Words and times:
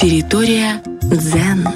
Территория 0.00 0.80
дзен. 1.02 1.68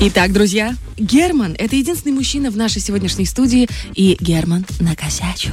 Итак, 0.00 0.32
друзья, 0.32 0.74
Герман– 1.02 1.56
это 1.58 1.74
единственный 1.74 2.12
мужчина 2.12 2.50
в 2.52 2.56
нашей 2.56 2.80
сегодняшней 2.80 3.24
студии, 3.24 3.68
и 3.94 4.16
Герман 4.20 4.64
накосячил. 4.78 5.52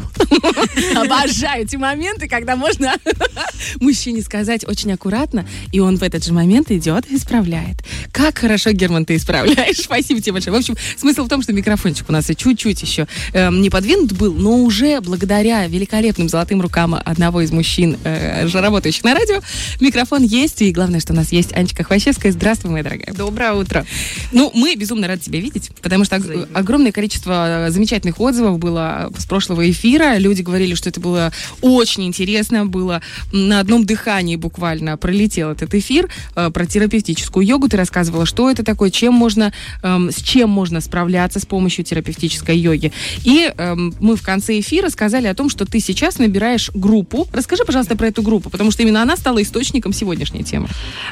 Обожаю 0.95 1.63
эти 1.63 1.75
моменты, 1.75 2.27
когда 2.27 2.55
можно 2.55 2.93
мужчине 3.79 4.21
сказать 4.21 4.63
очень 4.67 4.91
аккуратно, 4.91 5.47
и 5.71 5.79
он 5.79 5.97
в 5.97 6.03
этот 6.03 6.23
же 6.23 6.33
момент 6.33 6.69
идет 6.69 7.09
и 7.09 7.15
исправляет. 7.15 7.77
Как 8.11 8.37
хорошо, 8.37 8.71
Герман, 8.71 9.05
ты 9.05 9.15
исправляешь. 9.15 9.77
Спасибо 9.83 10.21
тебе 10.21 10.33
большое. 10.33 10.55
В 10.55 10.59
общем, 10.59 10.75
смысл 10.95 11.23
в 11.23 11.29
том, 11.29 11.41
что 11.41 11.51
микрофончик 11.51 12.07
у 12.09 12.11
нас 12.11 12.29
и 12.29 12.35
чуть-чуть 12.35 12.83
еще 12.83 13.07
э, 13.33 13.49
не 13.49 13.71
подвинут 13.71 14.13
был, 14.13 14.33
но 14.33 14.57
уже 14.57 15.01
благодаря 15.01 15.65
великолепным 15.65 16.29
золотым 16.29 16.61
рукам 16.61 16.93
одного 16.93 17.41
из 17.41 17.51
мужчин, 17.51 17.97
э, 18.03 18.45
работающих 18.45 19.03
на 19.03 19.15
радио, 19.15 19.41
микрофон 19.79 20.21
есть, 20.21 20.61
и 20.61 20.71
главное, 20.71 20.99
что 20.99 21.13
у 21.13 21.15
нас 21.15 21.31
есть 21.31 21.53
Анечка 21.53 21.83
Хвощевская. 21.83 22.31
Здравствуй, 22.31 22.69
моя 22.69 22.83
дорогая. 22.83 23.15
Доброе 23.15 23.53
утро. 23.53 23.83
Ну, 24.31 24.51
мы 24.53 24.75
безумно 24.75 25.07
рады 25.07 25.23
тебя 25.39 25.49
видеть, 25.49 25.71
потому 25.81 26.05
что 26.05 26.17
ог- 26.17 26.47
огромное 26.53 26.91
количество 26.91 27.67
э, 27.67 27.71
замечательных 27.71 28.19
отзывов 28.19 28.59
было 28.59 29.11
с 29.17 29.25
прошлого 29.25 29.69
эфира. 29.69 30.17
Люди 30.17 30.41
говорили, 30.41 30.75
что 30.75 30.89
это 30.89 30.99
было 30.99 31.31
очень 31.61 32.05
интересно, 32.05 32.65
было 32.65 33.01
на 33.31 33.59
одном 33.59 33.85
дыхании 33.85 34.35
буквально 34.35 34.97
пролетел 34.97 35.51
этот 35.51 35.73
эфир 35.73 36.09
э, 36.35 36.49
про 36.51 36.65
терапевтическую 36.65 37.45
йогу. 37.45 37.69
Ты 37.69 37.77
рассказывала, 37.77 38.25
что 38.25 38.49
это 38.49 38.63
такое, 38.63 38.89
чем 38.89 39.13
можно, 39.13 39.53
эм, 39.83 40.11
с 40.11 40.17
чем 40.21 40.49
можно 40.49 40.81
справляться 40.81 41.39
с 41.39 41.45
помощью 41.45 41.85
терапевтической 41.85 42.57
йоги. 42.57 42.91
И 43.23 43.51
эм, 43.57 43.93
мы 43.99 44.15
в 44.15 44.21
конце 44.21 44.59
эфира 44.59 44.89
сказали 44.89 45.27
о 45.27 45.33
том, 45.33 45.49
что 45.49 45.65
ты 45.65 45.79
сейчас 45.79 46.19
набираешь 46.19 46.71
группу. 46.73 47.27
Расскажи, 47.33 47.63
пожалуйста, 47.65 47.95
про 47.95 48.07
эту 48.07 48.21
группу, 48.21 48.49
потому 48.49 48.71
что 48.71 48.83
именно 48.83 49.01
она 49.01 49.17
стала 49.17 49.41
источником 49.41 49.93
сегодняшней 49.93 50.43
темы. 50.43 50.67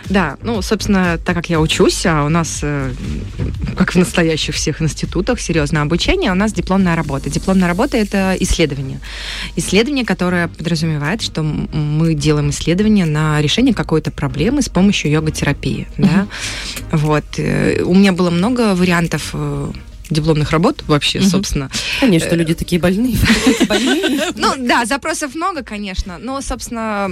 Да, 0.10 0.38
ну, 0.42 0.62
собственно, 0.62 1.18
так 1.24 1.36
как 1.36 1.50
я 1.50 1.60
учусь, 1.60 2.06
а 2.06 2.26
у 2.26 2.30
нас, 2.30 2.60
э, 2.64 2.94
как 3.78 3.92
в 3.92 3.96
настоящих 4.08 4.56
всех 4.56 4.82
институтах, 4.82 5.40
серьезное 5.40 5.82
обучение, 5.82 6.32
у 6.32 6.36
нас 6.36 6.54
дипломная 6.54 6.96
работа. 6.96 7.30
Дипломная 7.30 7.68
работа– 7.68 7.98
это 8.06 8.36
исследование. 8.40 9.00
Исследование, 9.58 10.06
которое 10.06 10.48
подразумевает, 10.48 11.22
что 11.22 11.44
мы 11.44 12.14
делаем 12.14 12.50
исследование 12.50 13.06
на 13.06 13.42
решение 13.42 13.74
какой-то 13.74 14.12
проблемы 14.12 14.62
с 14.62 14.70
помощью 14.70 15.12
йога-терапии. 15.12 15.88
Да? 15.98 16.28
Вот. 16.92 17.26
Э, 17.38 17.84
У 17.84 17.94
меня 17.94 18.14
было 18.14 18.30
много 18.30 18.76
вариантов 18.76 19.32
э, 19.34 19.72
дипломных 20.10 20.52
работ 20.52 20.84
вообще, 20.88 21.20
Мгм. 21.20 21.28
собственно. 21.30 21.70
Конечно, 22.00 22.34
люди 22.36 22.54
такие 22.54 22.80
больные. 22.82 23.18
Ну 24.36 24.54
да, 24.58 24.86
запросов 24.86 25.36
много, 25.36 25.64
конечно, 25.64 26.18
но, 26.20 26.42
собственно, 26.42 27.10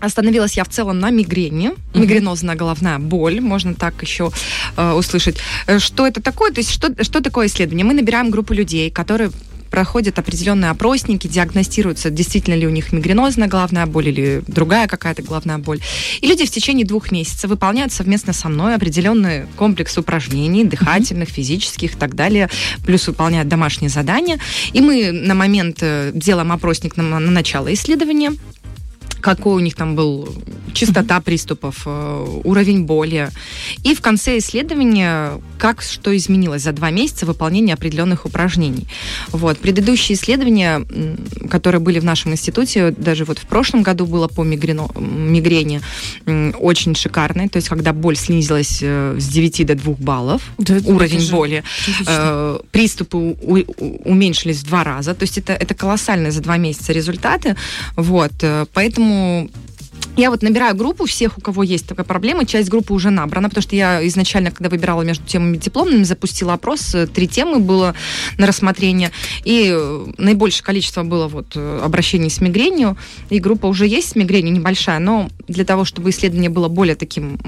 Остановилась 0.00 0.56
я 0.56 0.64
в 0.64 0.68
целом 0.68 0.98
на 1.00 1.10
мигрени, 1.10 1.72
мигренозная 1.94 2.54
головная 2.54 2.98
боль, 2.98 3.40
можно 3.40 3.74
так 3.74 4.02
еще 4.02 4.30
э, 4.76 4.92
услышать. 4.92 5.38
Э, 5.66 5.78
Что 5.78 6.06
это 6.06 6.22
такое? 6.22 6.52
То 6.52 6.60
есть 6.60 6.70
что, 6.70 6.92
что 7.02 7.20
такое 7.20 7.46
исследование? 7.46 7.84
Мы 7.84 7.94
набираем 7.94 8.30
группу 8.30 8.52
людей, 8.52 8.90
которые 8.90 9.30
проходят 9.70 10.18
определенные 10.18 10.70
опросники, 10.70 11.26
диагностируются, 11.26 12.10
действительно 12.10 12.54
ли 12.54 12.66
у 12.66 12.70
них 12.70 12.92
мигренозная 12.92 13.48
головная 13.48 13.86
боль 13.86 14.08
или 14.08 14.42
другая 14.46 14.86
какая-то 14.88 15.22
головная 15.22 15.58
боль. 15.58 15.80
И 16.20 16.26
люди 16.26 16.46
в 16.46 16.50
течение 16.50 16.86
двух 16.86 17.10
месяцев 17.12 17.50
выполняют 17.50 17.92
совместно 17.92 18.32
со 18.32 18.48
мной 18.48 18.74
определенный 18.74 19.46
комплекс 19.56 19.96
упражнений, 19.98 20.64
дыхательных, 20.64 21.28
физических 21.28 21.94
и 21.94 21.96
так 21.96 22.14
далее, 22.14 22.48
плюс 22.84 23.06
выполняют 23.06 23.48
домашние 23.48 23.90
задания. 23.90 24.38
И 24.72 24.80
мы 24.80 25.12
на 25.12 25.34
момент 25.34 25.78
э, 25.82 26.12
делаем 26.14 26.52
опросник 26.52 26.96
на, 26.96 27.02
на 27.02 27.30
начало 27.30 27.72
исследования, 27.72 28.32
какой 29.20 29.54
у 29.56 29.58
них 29.60 29.74
там 29.74 29.94
был 29.96 30.28
частота 30.72 31.20
приступов, 31.20 31.82
э, 31.86 32.40
уровень 32.44 32.84
боли. 32.84 33.30
И 33.84 33.94
в 33.94 34.00
конце 34.00 34.38
исследования, 34.38 35.32
как 35.58 35.82
что 35.82 36.16
изменилось 36.16 36.62
за 36.62 36.72
два 36.72 36.90
месяца 36.90 37.26
выполнения 37.26 37.74
определенных 37.74 38.26
упражнений. 38.26 38.86
Вот. 39.32 39.58
Предыдущие 39.58 40.16
исследования, 40.16 40.84
которые 41.50 41.80
были 41.80 41.98
в 41.98 42.04
нашем 42.04 42.32
институте, 42.32 42.90
даже 42.92 43.24
вот 43.24 43.38
в 43.38 43.46
прошлом 43.46 43.82
году 43.82 44.06
было 44.06 44.28
по 44.28 44.42
мигрено- 44.44 44.90
мигрени, 45.00 45.80
очень 46.58 46.94
шикарные. 46.94 47.48
То 47.48 47.56
есть, 47.56 47.68
когда 47.68 47.92
боль 47.92 48.16
снизилась 48.16 48.78
э, 48.82 49.16
с 49.18 49.28
9 49.28 49.64
до 49.64 49.74
2 49.74 49.94
баллов, 49.98 50.42
Да, 50.58 50.74
уровень 50.84 51.20
же 51.20 51.32
боли, 51.32 51.64
э, 52.06 52.58
приступы 52.70 53.16
у- 53.16 53.34
у- 53.58 54.02
уменьшились 54.04 54.58
в 54.58 54.64
два 54.66 54.84
раза. 54.84 55.14
То 55.14 55.24
есть 55.24 55.38
это, 55.38 55.52
это 55.54 55.74
колоссальные 55.74 56.30
за 56.30 56.40
два 56.40 56.56
месяца 56.56 56.92
результаты. 56.92 57.56
Вот. 57.96 58.32
э, 58.42 58.66
Поэтому 59.08 59.50
я 60.16 60.30
вот 60.30 60.42
набираю 60.42 60.74
группу 60.74 61.04
всех, 61.06 61.38
у 61.38 61.40
кого 61.40 61.62
есть 61.62 61.86
такая 61.86 62.04
проблема. 62.04 62.44
Часть 62.44 62.68
группы 62.68 62.92
уже 62.92 63.10
набрана, 63.10 63.48
потому 63.48 63.62
что 63.62 63.76
я 63.76 64.04
изначально, 64.08 64.50
когда 64.50 64.68
выбирала 64.68 65.02
между 65.02 65.24
темами 65.24 65.56
дипломными, 65.56 66.02
запустила 66.02 66.54
опрос. 66.54 66.94
э, 66.94 67.06
Три 67.06 67.28
темы 67.28 67.60
было 67.60 67.94
на 68.36 68.46
рассмотрение. 68.46 69.12
И 69.44 69.70
э, 69.72 70.06
наибольшее 70.18 70.64
количество 70.64 71.04
было 71.04 71.28
вот 71.28 71.52
э, 71.54 71.80
обращений 71.84 72.30
с 72.30 72.40
мигренью. 72.40 72.96
И 73.30 73.38
группа 73.38 73.66
уже 73.66 73.86
есть 73.86 74.08
с 74.10 74.16
мигренью, 74.16 74.52
небольшая. 74.52 74.98
Но 74.98 75.30
для 75.46 75.64
того, 75.64 75.84
чтобы 75.84 76.10
исследование 76.10 76.50
было 76.50 76.68
более 76.68 76.96
таким 76.96 77.38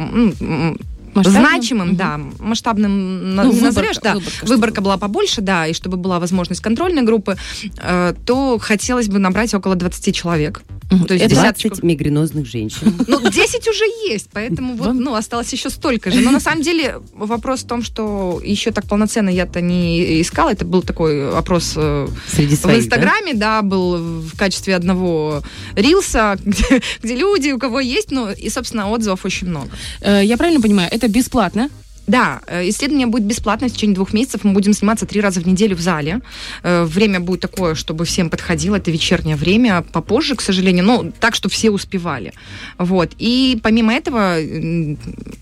Масштабным? 1.12 1.42
значимым, 1.44 1.88
Мгм. 1.88 1.96
да, 1.96 2.20
масштабным 2.38 3.34
Ну, 3.34 3.42
не 3.42 3.50
выборка- 3.50 3.64
назовешь, 3.64 3.96
да. 4.00 4.14
выборка, 4.14 4.30
чтобы 4.36 4.52
Выборка 4.54 4.80
была 4.80 4.96
побольше, 4.96 5.40
да, 5.40 5.66
и 5.66 5.72
чтобы 5.72 5.96
была 5.96 6.20
возможность 6.20 6.60
контрольной 6.60 7.02
группы, 7.02 7.36
э, 7.82 8.14
то 8.24 8.58
хотелось 8.60 9.08
бы 9.08 9.18
набрать 9.18 9.52
около 9.52 9.74
20 9.74 10.12
человек. 10.14 10.62
То 10.90 11.14
есть 11.14 11.24
Это 11.24 11.34
десяточку. 11.34 11.68
20 11.68 11.84
мигренозных 11.84 12.46
женщин. 12.46 12.94
Ну, 13.06 13.20
10 13.28 13.68
уже 13.68 13.84
есть, 14.08 14.28
поэтому 14.32 14.74
вот, 14.74 14.92
ну, 14.92 15.14
осталось 15.14 15.52
еще 15.52 15.70
столько 15.70 16.10
же. 16.10 16.20
Но 16.20 16.30
на 16.30 16.40
самом 16.40 16.62
деле 16.62 16.96
вопрос 17.14 17.62
в 17.62 17.66
том, 17.66 17.82
что 17.82 18.40
еще 18.44 18.70
так 18.70 18.86
полноценно 18.86 19.28
я-то 19.30 19.60
не 19.60 20.20
искала. 20.20 20.50
Это 20.50 20.64
был 20.64 20.82
такой 20.82 21.30
опрос 21.36 21.74
э, 21.76 22.08
Среди 22.28 22.56
в 22.56 22.60
своих, 22.60 22.78
да? 22.78 22.84
Инстаграме, 22.84 23.34
да? 23.34 23.62
был 23.62 23.96
в 23.96 24.36
качестве 24.36 24.76
одного 24.76 25.42
рилса, 25.74 26.36
где, 26.44 26.82
где 27.02 27.14
люди, 27.16 27.50
у 27.50 27.58
кого 27.58 27.80
есть, 27.80 28.10
ну, 28.10 28.30
и, 28.30 28.48
собственно, 28.50 28.88
отзывов 28.90 29.24
очень 29.24 29.48
много. 29.48 29.70
Э, 30.00 30.24
Я 30.24 30.36
правильно 30.36 30.60
понимаю, 30.60 30.88
это 30.92 31.08
бесплатно? 31.08 31.68
Да, 32.06 32.40
э, 32.46 32.68
исследование 32.68 33.06
будет 33.06 33.24
бесплатно 33.24 33.68
в 33.68 33.72
течение 33.72 33.94
двух 33.94 34.12
месяцев. 34.12 34.42
Мы 34.44 34.52
будем 34.52 34.72
заниматься 34.72 35.06
три 35.06 35.20
раза 35.20 35.40
в 35.40 35.46
неделю 35.46 35.76
в 35.76 35.80
зале. 35.80 36.20
Э, 36.62 36.84
Время 36.84 37.20
будет 37.20 37.40
такое, 37.40 37.74
чтобы 37.74 38.04
всем 38.04 38.30
подходило. 38.30 38.76
Это 38.76 38.90
вечернее 38.90 39.36
время, 39.36 39.82
попозже, 39.92 40.34
к 40.34 40.40
сожалению, 40.40 40.84
но 40.84 41.06
так, 41.20 41.34
чтобы 41.34 41.52
все 41.52 41.70
успевали. 41.70 42.32
Вот. 42.78 43.12
И 43.18 43.58
помимо 43.62 43.92
этого 43.94 44.36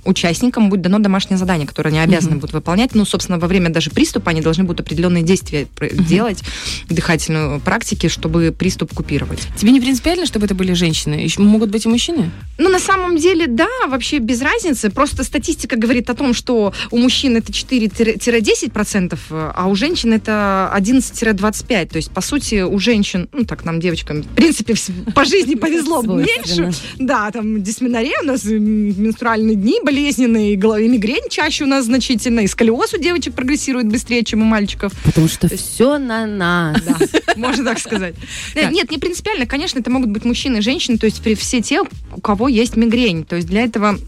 участникам 0.04 0.68
будет 0.70 0.82
дано 0.82 0.98
домашнее 0.98 1.38
задание, 1.38 1.66
которое 1.66 1.90
они 1.90 1.98
обязаны 2.00 2.32
Мгм. 2.32 2.40
будут 2.40 2.54
выполнять. 2.54 2.94
Ну, 2.94 3.04
собственно, 3.04 3.38
во 3.38 3.46
время 3.48 3.70
даже 3.70 3.90
приступа 3.90 4.30
они 4.30 4.40
должны 4.40 4.64
будут 4.64 4.80
определенные 4.80 5.22
действия 5.22 5.66
пр- 5.76 5.94
делать, 5.94 6.42
дыхательную 6.88 7.60
практики, 7.60 8.08
чтобы 8.08 8.54
приступ 8.56 8.92
купировать. 8.94 9.40
Тебе 9.56 9.72
не 9.72 9.80
принципиально, 9.80 10.26
чтобы 10.26 10.46
это 10.46 10.54
были 10.54 10.72
женщины? 10.74 11.14
Еще 11.14 11.40
могут 11.40 11.70
быть 11.70 11.86
и 11.86 11.88
мужчины? 11.88 12.30
Ну, 12.58 12.68
на 12.68 12.78
самом 12.78 13.16
деле, 13.16 13.46
да, 13.46 13.68
вообще 13.88 14.18
без 14.18 14.42
разницы. 14.42 14.90
Просто 14.90 15.24
статистика 15.24 15.76
говорит 15.76 16.10
о 16.10 16.14
том, 16.14 16.34
что 16.34 16.47
у 16.48 16.98
мужчин 16.98 17.36
это 17.36 17.52
4-10%, 17.52 19.18
а 19.30 19.68
у 19.68 19.74
женщин 19.74 20.12
это 20.12 20.72
11-25%. 20.76 21.86
То 21.86 21.96
есть, 21.96 22.10
по 22.10 22.20
сути, 22.20 22.62
у 22.62 22.78
женщин, 22.78 23.28
ну, 23.32 23.44
так 23.44 23.64
нам, 23.64 23.80
девочкам, 23.80 24.22
в 24.22 24.28
принципе, 24.28 24.74
по 25.14 25.24
жизни 25.24 25.54
повезло 25.58 26.02
меньше. 26.02 26.70
Да, 26.98 27.30
там 27.30 27.62
дисменория 27.62 28.20
у 28.22 28.26
нас, 28.26 28.44
менструальные 28.44 29.56
дни 29.56 29.80
болезненные, 29.82 30.54
и 30.54 30.56
мигрень 30.56 31.28
чаще 31.30 31.64
у 31.64 31.66
нас 31.66 31.86
значительно, 31.86 32.40
и 32.40 32.46
сколиоз 32.46 32.94
у 32.94 32.98
девочек 32.98 33.34
прогрессирует 33.34 33.88
быстрее, 33.88 34.24
чем 34.24 34.42
у 34.42 34.44
мальчиков. 34.44 34.92
Потому 35.04 35.28
что 35.28 35.48
все 35.48 35.98
на 35.98 36.26
нас. 36.26 36.82
Да, 36.82 36.96
можно 37.36 37.64
так 37.64 37.78
сказать. 37.78 38.14
Нет, 38.54 38.90
не 38.90 38.98
принципиально. 38.98 39.46
Конечно, 39.46 39.78
это 39.78 39.90
могут 39.90 40.10
быть 40.10 40.24
мужчины 40.24 40.58
и 40.58 40.60
женщины, 40.60 40.98
то 40.98 41.06
есть 41.06 41.22
все 41.38 41.60
те, 41.60 41.82
у 41.82 42.20
кого 42.20 42.48
есть 42.48 42.76
мигрень. 42.76 43.24
То 43.24 43.36
есть 43.36 43.48
для 43.48 43.62
этого 43.62 43.98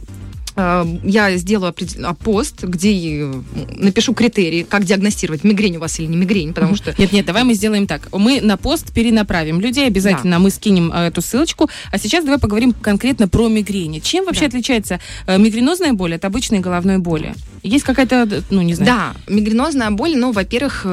я 1.05 1.37
сделаю 1.37 1.75
а, 2.05 2.15
пост, 2.15 2.65
где 2.65 3.23
э, 3.23 3.35
напишу 3.77 4.15
критерии, 4.15 4.63
как 4.63 4.85
диагностировать, 4.85 5.45
мигрень 5.45 5.77
у 5.77 5.81
вас 5.81 5.99
или 5.99 6.07
не 6.07 6.17
мигрень, 6.17 6.53
потому 6.53 6.75
что 6.77 6.95
Нет, 6.99 7.13
нет, 7.13 7.27
давай 7.27 7.45
мы 7.45 7.55
сделаем 7.55 7.87
так. 7.87 8.09
Мы 8.13 8.41
на 8.41 8.57
пост 8.57 8.93
перенаправим 8.93 9.61
людей, 9.61 9.87
обязательно 9.87 10.39
мы 10.39 10.51
скинем 10.51 10.93
э, 10.93 11.09
эту 11.09 11.23
ссылочку. 11.23 11.69
А 11.93 11.99
сейчас 11.99 12.25
давай 12.25 12.39
поговорим 12.39 12.73
конкретно 12.73 13.29
про 13.29 13.49
мигрени. 13.49 14.01
Чем 14.01 14.25
вообще 14.25 14.43
Да. 14.43 14.47
отличается 14.49 15.01
э, 15.27 15.39
мигренозная 15.39 15.93
боль 15.93 16.15
от 16.15 16.25
обычной 16.25 16.61
головной 16.61 16.99
боли? 16.99 17.35
Есть 17.63 17.85
какая-то, 17.85 18.43
ну, 18.51 18.63
не 18.63 18.75
знаю. 18.75 19.15
Да, 19.27 19.35
мигренозная 19.35 19.91
боль, 19.91 20.17
ну, 20.17 20.33
во-первых, 20.33 20.87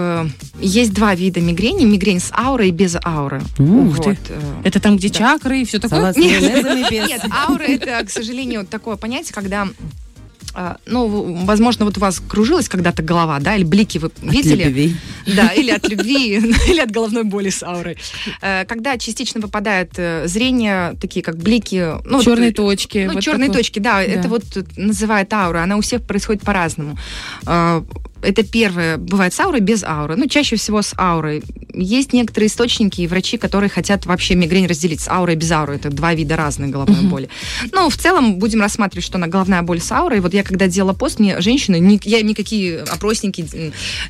есть 0.61 0.93
два 0.93 1.15
вида 1.15 1.39
мигрени. 1.41 1.85
Мигрень 1.85 2.19
с 2.19 2.31
аурой 2.33 2.69
и 2.69 2.71
без 2.71 2.95
ауры. 3.03 3.41
Ух 3.59 3.97
ты. 3.97 4.09
Вот, 4.09 4.17
э, 4.29 4.41
Это 4.63 4.79
там, 4.79 4.97
где 4.97 5.09
Да. 5.09 5.13
чакры 5.15 5.61
и 5.61 5.65
все 5.65 5.79
такое? 5.79 6.13
Без. 6.13 6.17
Нет, 7.09 7.25
аура 7.31 7.63
это, 7.63 8.05
к 8.05 8.09
сожалению, 8.09 8.65
такое 8.65 8.95
понятие, 8.95 9.33
когда 9.33 9.67
А, 10.59 10.77
Ну, 10.87 11.45
возможно, 11.45 11.85
вот 11.85 11.97
у 11.97 11.99
вас 11.99 12.19
кружилась 12.19 12.67
когда-то 12.67 13.03
голова, 13.03 13.37
да, 13.39 13.55
или 13.55 13.63
блики 13.63 13.99
вы 13.99 14.07
От 14.07 14.23
видели? 14.23 14.63
любви. 14.63 14.95
Да, 15.35 15.49
или 15.49 15.69
от 15.69 15.87
любви, 15.87 16.37
или 16.69 16.79
от 16.79 16.89
головной 16.89 17.25
боли 17.25 17.49
с 17.51 17.61
аурой. 17.61 17.97
Э, 18.41 18.65
Когда 18.65 18.97
частично 18.97 19.39
выпадает 19.39 19.91
э, 19.97 20.23
зрение, 20.27 20.95
такие 20.99 21.21
как 21.21 21.37
блики... 21.37 21.97
Ну, 22.05 22.17
вот, 22.17 22.23
Черные 22.25 22.49
э, 22.49 22.53
точки. 22.53 23.05
ну, 23.07 23.13
вот 23.13 23.23
черные 23.23 23.49
такое. 23.49 23.61
точки, 23.63 23.79
да, 23.79 24.01
это 24.01 24.29
вот 24.29 24.43
называют 24.77 25.31
аура. 25.31 25.61
Она 25.61 25.77
у 25.77 25.81
всех 25.81 26.01
происходит 26.01 26.41
по-разному. 26.41 26.97
Это 28.21 28.43
первое. 28.43 28.97
Бывает 28.97 29.33
с 29.33 29.39
аурой, 29.39 29.59
без 29.61 29.83
ауры. 29.83 30.15
Ну, 30.15 30.27
чаще 30.27 30.55
всего 30.55 30.81
с 30.81 30.93
аурой. 30.97 31.43
Есть 31.73 32.13
некоторые 32.13 32.47
источники 32.47 33.01
и 33.01 33.07
врачи, 33.07 33.37
которые 33.37 33.69
хотят 33.69 34.05
вообще 34.05 34.35
мигрень 34.35 34.65
разделить 34.67 35.01
с 35.01 35.07
аурой 35.07 35.35
и 35.35 35.37
без 35.37 35.51
ауры. 35.51 35.75
Это 35.75 35.89
два 35.89 36.13
вида 36.13 36.35
разной 36.35 36.69
головной 36.69 37.01
боли. 37.03 37.29
Ну, 37.71 37.89
в 37.89 37.95
целом, 37.97 38.35
будем 38.39 38.61
рассматривать, 38.61 39.05
что 39.05 39.17
она 39.17 39.27
головная 39.27 39.61
боль 39.61 39.79
с 39.79 39.91
аурой. 39.91 40.19
Вот 40.19 40.33
я 40.33 40.43
когда 40.43 40.67
делала 40.67 40.93
пост, 40.93 41.19
мне 41.19 41.39
женщины, 41.41 41.79
ни- 41.79 41.99
я 42.03 42.21
никакие 42.21 42.79
опросники 42.81 43.45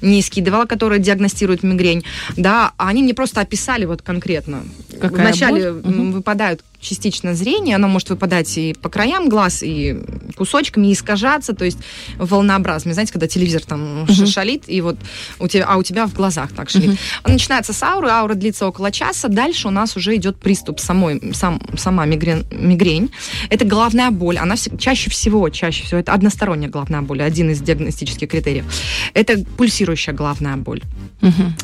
не 0.01 0.21
скидывала, 0.21 0.65
которые 0.65 0.99
диагностируют 0.99 1.63
мигрень, 1.63 2.03
да, 2.37 2.71
а 2.77 2.87
они 2.89 3.03
мне 3.03 3.13
просто 3.13 3.41
описали 3.41 3.85
вот 3.85 4.01
конкретно. 4.01 4.63
Какая 5.01 5.27
Вначале 5.27 5.71
боль? 5.73 5.81
Мгм. 5.83 6.01
м, 6.01 6.11
выпадают 6.13 6.61
частично 6.79 7.33
зрение, 7.33 7.75
оно 7.75 7.87
может 7.87 8.09
выпадать 8.09 8.57
и 8.57 8.73
по 8.81 8.89
краям 8.89 9.29
глаз, 9.29 9.63
и 9.63 9.97
кусочками, 10.35 10.87
и 10.87 10.93
искажаться, 10.93 11.53
то 11.53 11.65
есть 11.65 11.77
волнообразно. 12.17 12.93
Знаете, 12.93 13.11
когда 13.13 13.27
телевизор 13.27 13.61
там 13.63 14.05
ш- 14.07 14.25
шалит, 14.27 14.63
и 14.67 14.81
вот 14.81 14.97
у 15.39 15.47
тебя, 15.47 15.65
а 15.67 15.77
у 15.77 15.83
тебя 15.83 16.05
в 16.05 16.13
глазах 16.13 16.51
так 16.53 16.69
шалит. 16.69 16.97
Он 17.23 17.33
начинается 17.33 17.73
с 17.73 17.81
ауры, 17.83 18.09
аура 18.09 18.35
длится 18.35 18.67
около 18.67 18.91
часа, 18.91 19.27
дальше 19.27 19.67
у 19.67 19.71
нас 19.71 19.97
уже 19.97 20.15
идет 20.15 20.37
приступ 20.39 20.79
самой, 20.79 21.33
сам, 21.33 21.59
сама 21.77 22.05
мигрень, 22.05 22.45
мигрень. 22.51 23.09
Это 23.49 23.65
головная 23.65 24.11
боль, 24.11 24.37
она 24.37 24.55
вс- 24.55 24.77
чаще 24.77 25.09
всего, 25.09 25.49
чаще 25.49 25.83
всего, 25.83 25.99
это 25.99 26.13
односторонняя 26.13 26.69
головная 26.69 27.01
боль, 27.01 27.21
один 27.23 27.49
из 27.51 27.59
диагностических 27.61 28.29
критериев. 28.29 28.65
Это 29.13 29.43
пульсирующая 29.57 30.13
головная 30.13 30.57
боль. 30.57 30.81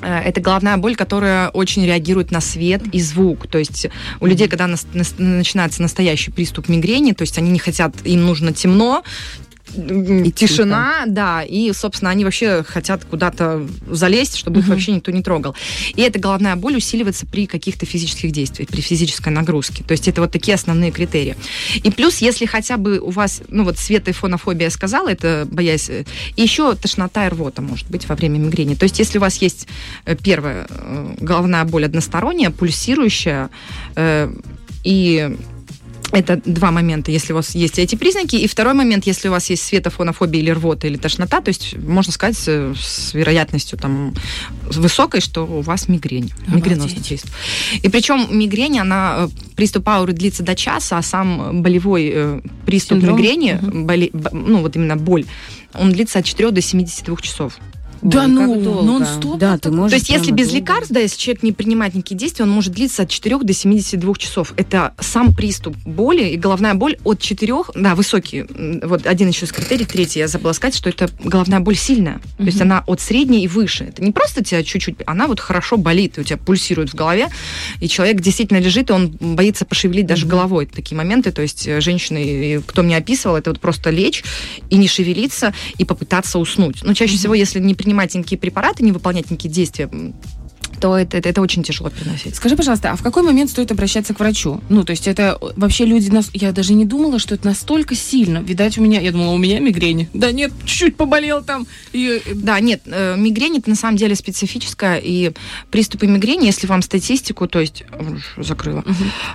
Э, 0.01 0.21
Это 0.23 0.41
головная 0.41 0.77
боль, 0.77 0.95
которая 0.95 1.49
очень 1.49 1.85
реагирует 1.85 2.31
на 2.31 2.41
свет 2.41 2.81
и 2.91 2.99
звук. 3.01 3.47
То 3.47 3.57
есть 3.59 3.87
у 4.19 4.25
людей, 4.25 4.47
когда 4.47 4.67
нас- 4.67 4.87
начинается 5.17 5.81
настоящий 5.81 6.31
приступ 6.31 6.69
мигрени, 6.69 7.11
то 7.13 7.23
есть 7.23 7.37
они 7.37 7.51
не 7.51 7.59
хотят, 7.59 7.93
им 8.05 8.25
нужно 8.25 8.53
темно, 8.53 9.03
И 9.75 10.31
тишина, 10.31 11.05
да, 11.07 11.41
и, 11.41 11.71
собственно, 11.73 12.11
они 12.11 12.25
вообще 12.25 12.63
хотят 12.63 13.05
куда-то 13.05 13.65
залезть, 13.89 14.35
чтобы 14.35 14.59
их 14.59 14.65
Мгм. 14.65 14.73
вообще 14.73 14.91
никто 14.91 15.11
не 15.11 15.23
трогал. 15.23 15.55
И 15.95 16.01
эта 16.01 16.19
головная 16.19 16.55
боль 16.55 16.75
усиливается 16.75 17.25
при 17.25 17.47
каких-то 17.47 17.85
физических 17.85 18.31
действиях, 18.31 18.69
при 18.69 18.81
физической 18.81 19.29
нагрузке. 19.29 19.83
То 19.83 19.93
есть 19.93 20.07
это 20.07 20.21
вот 20.21 20.31
такие 20.31 20.53
основные 20.53 20.91
критерии. 20.91 21.35
И 21.81 21.89
плюс, 21.89 22.17
если 22.19 22.45
хотя 22.45 22.77
бы 22.77 22.99
у 22.99 23.09
вас, 23.09 23.41
ну 23.47 23.63
вот 23.63 23.79
света 23.79 24.11
и 24.11 24.13
фонофобия 24.13 24.69
сказала, 24.69 25.09
это 25.09 25.47
боясь, 25.49 25.89
э, 25.89 26.03
и 26.35 26.41
еще 26.43 26.75
тошнота 26.75 27.25
и 27.25 27.29
рвота 27.29 27.61
может 27.61 27.89
быть 27.89 28.07
во 28.07 28.15
время 28.15 28.37
мигрени. 28.37 28.75
То 28.75 28.83
есть 28.83 28.99
если 28.99 29.17
у 29.17 29.21
вас 29.21 29.41
есть 29.41 29.67
э, 30.05 30.15
первая 30.15 30.67
э, 30.69 31.15
головная 31.19 31.63
боль 31.63 31.85
односторонняя, 31.85 32.51
пульсирующая, 32.51 33.49
и 34.83 35.35
это 36.11 36.39
два 36.45 36.69
момента, 36.69 37.09
если 37.09 37.33
у 37.33 37.37
вас 37.37 37.55
есть 37.55 37.79
эти 37.79 37.95
признаки. 37.95 38.35
И 38.35 38.47
второй 38.47 38.75
момент, 38.75 39.07
если 39.07 39.29
у 39.29 39.31
вас 39.31 39.49
есть 39.49 39.63
светофонофобия 39.63 40.41
или 40.41 40.51
рвота, 40.51 40.85
или 40.85 40.95
тошнота, 40.95 41.41
то 41.41 41.49
есть 41.49 41.75
можно 41.75 42.11
сказать 42.13 42.37
с 42.37 43.13
вероятностью 43.15 43.79
там 43.79 44.13
высокой, 44.69 45.21
что 45.21 45.41
у 45.47 45.61
вас 45.61 45.87
мигрень, 45.87 46.31
мигренозный 46.47 46.91
Обалдеть. 46.91 47.07
приступ. 47.07 47.31
И 47.81 47.89
причем 47.89 48.27
мигрень, 48.37 48.79
она, 48.79 49.27
э, 49.27 49.29
приступ 49.55 49.89
ауры 49.89 50.13
длится 50.13 50.43
до 50.43 50.55
часа, 50.55 50.99
а 50.99 51.01
сам 51.01 51.63
болевой 51.63 52.11
э, 52.13 52.41
приступ 52.67 52.99
Синдром? 52.99 53.17
мигрени, 53.17 53.59
Мгм. 53.59 53.85
боли- 53.87 54.11
ну 54.31 54.61
вот 54.61 54.75
именно 54.75 54.97
боль, 54.97 55.25
он 55.73 55.91
длится 55.93 56.19
от 56.19 56.25
4 56.25 56.51
до 56.51 56.61
72 56.61 57.21
часов. 57.23 57.57
Да 58.03 58.23
Ой, 58.25 58.27
ну, 58.27 58.81
нон-стоп 58.83 59.37
Да, 59.39 59.57
ты 59.57 59.71
можешь 59.71 59.91
То 59.91 59.95
есть, 59.95 60.09
если 60.09 60.31
без 60.31 60.47
долго. 60.47 60.59
лекарств, 60.59 60.91
да, 60.93 60.99
если 60.99 61.17
человек 61.17 61.43
не 61.43 61.51
принимает 61.53 61.93
никакие 61.95 62.17
действия, 62.17 62.43
он 62.43 62.51
может 62.51 62.73
длиться 62.73 63.03
от 63.03 63.09
4 63.09 63.39
до 63.39 63.53
72 63.53 64.13
часов. 64.15 64.53
Это 64.57 64.93
сам 64.99 65.33
приступ 65.33 65.75
боли 65.85 66.23
и 66.25 66.37
головная 66.37 66.73
боль 66.73 66.97
от 67.05 67.19
4, 67.21 67.53
да, 67.75 67.95
высокий. 67.95 68.43
Вот 68.85 69.07
один 69.07 69.29
еще 69.29 69.45
из 69.45 69.51
критерий, 69.53 69.85
третий, 69.85 70.19
я 70.19 70.27
забыла 70.27 70.51
сказать, 70.51 70.75
что 70.75 70.89
это 70.89 71.09
головная 71.23 71.61
боль 71.61 71.77
сильная. 71.77 72.19
То 72.37 72.43
есть 72.43 72.59
она 72.61 72.83
от 72.87 72.99
средней 72.99 73.43
и 73.45 73.47
выше. 73.47 73.85
Это 73.85 74.03
не 74.03 74.11
просто 74.11 74.43
тебя 74.43 74.63
чуть-чуть, 74.63 74.95
она 75.05 75.27
вот 75.27 75.39
хорошо 75.39 75.77
болит, 75.77 76.17
у 76.17 76.23
тебя 76.23 76.37
пульсирует 76.37 76.89
в 76.89 76.95
голове, 76.95 77.29
и 77.79 77.87
человек 77.87 78.19
действительно 78.19 78.57
лежит, 78.59 78.89
и 78.89 78.93
он 78.93 79.09
боится 79.19 79.63
пошевелить 79.65 80.07
даже 80.07 80.25
Мгм. 80.25 80.31
головой. 80.31 80.65
Такие 80.65 80.97
моменты, 80.97 81.31
то 81.31 81.41
есть 81.41 81.65
э, 81.67 81.79
женщины, 81.79 82.61
кто 82.67 82.83
мне 82.83 82.97
описывал, 82.97 83.37
это 83.37 83.51
вот 83.51 83.61
просто 83.61 83.91
лечь 83.91 84.23
и 84.69 84.75
не 84.75 84.87
шевелиться, 84.89 85.53
и 85.77 85.85
попытаться 85.85 86.37
уснуть. 86.37 86.83
Но 86.83 86.93
чаще 86.93 87.13
Мгм. 87.13 87.19
всего, 87.19 87.33
если 87.33 87.59
не 87.59 87.73
принимать 87.75 87.92
никакие 88.15 88.39
препараты, 88.39 88.83
не 88.83 88.91
выполнять 88.91 89.29
никакие 89.29 89.53
действия, 89.53 89.89
то 90.83 90.97
это, 90.97 91.15
это, 91.15 91.29
это 91.29 91.41
очень 91.41 91.63
тяжело 91.63 91.89
переносить. 91.89 92.35
Скажи, 92.35 92.57
пожалуйста, 92.57 92.91
а 92.91 92.97
в 92.97 93.01
какой 93.01 93.23
момент 93.23 93.49
стоит 93.49 93.71
обращаться 93.71 94.13
к 94.13 94.19
врачу? 94.19 94.59
Ну, 94.67 94.83
то 94.83 94.91
есть 94.91 95.07
это 95.07 95.37
вообще 95.55 95.85
люди... 95.85 96.09
Нас... 96.09 96.29
Я 96.33 96.51
даже 96.51 96.73
не 96.73 96.83
думала, 96.83 97.19
что 97.19 97.35
это 97.35 97.47
настолько 97.47 97.95
сильно. 97.95 98.39
Видать, 98.39 98.77
у 98.77 98.81
меня... 98.81 98.99
Я 98.99 99.13
думала, 99.13 99.31
у 99.31 99.37
меня 99.37 99.61
мигрень. 99.61 100.09
Да 100.13 100.33
нет, 100.33 100.51
чуть-чуть 100.65 100.97
поболел 100.97 101.41
там. 101.41 101.67
И... 101.93 102.21
э, 102.25 102.33
Да, 102.35 102.59
нет, 102.59 102.81
э, 102.85 103.15
мигрень 103.17 103.59
это 103.59 103.69
на 103.69 103.77
самом 103.77 103.95
деле 103.95 104.13
специфическая, 104.13 104.97
и 104.97 105.31
приступы 105.71 106.05
мигрени, 106.05 106.47
если 106.47 106.67
вам 106.67 106.81
статистику, 106.81 107.47
то 107.47 107.61
есть, 107.61 107.85
э, 107.89 108.43
закрыла, 108.43 108.83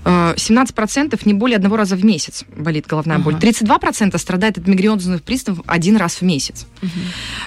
э, 0.05 0.35
17% 0.37 1.19
не 1.25 1.33
более 1.33 1.57
одного 1.57 1.79
раза 1.79 1.97
в 1.97 2.05
месяц 2.05 2.45
болит 2.55 2.87
головная 2.87 3.21
боль. 3.21 3.37
Ага. 3.37 3.47
32% 3.47 4.19
страдает 4.19 4.59
от 4.59 4.67
мигренозных 4.67 5.23
приступов 5.23 5.65
один 5.67 5.97
раз 5.97 6.17
в 6.17 6.23
месяц. 6.25 6.67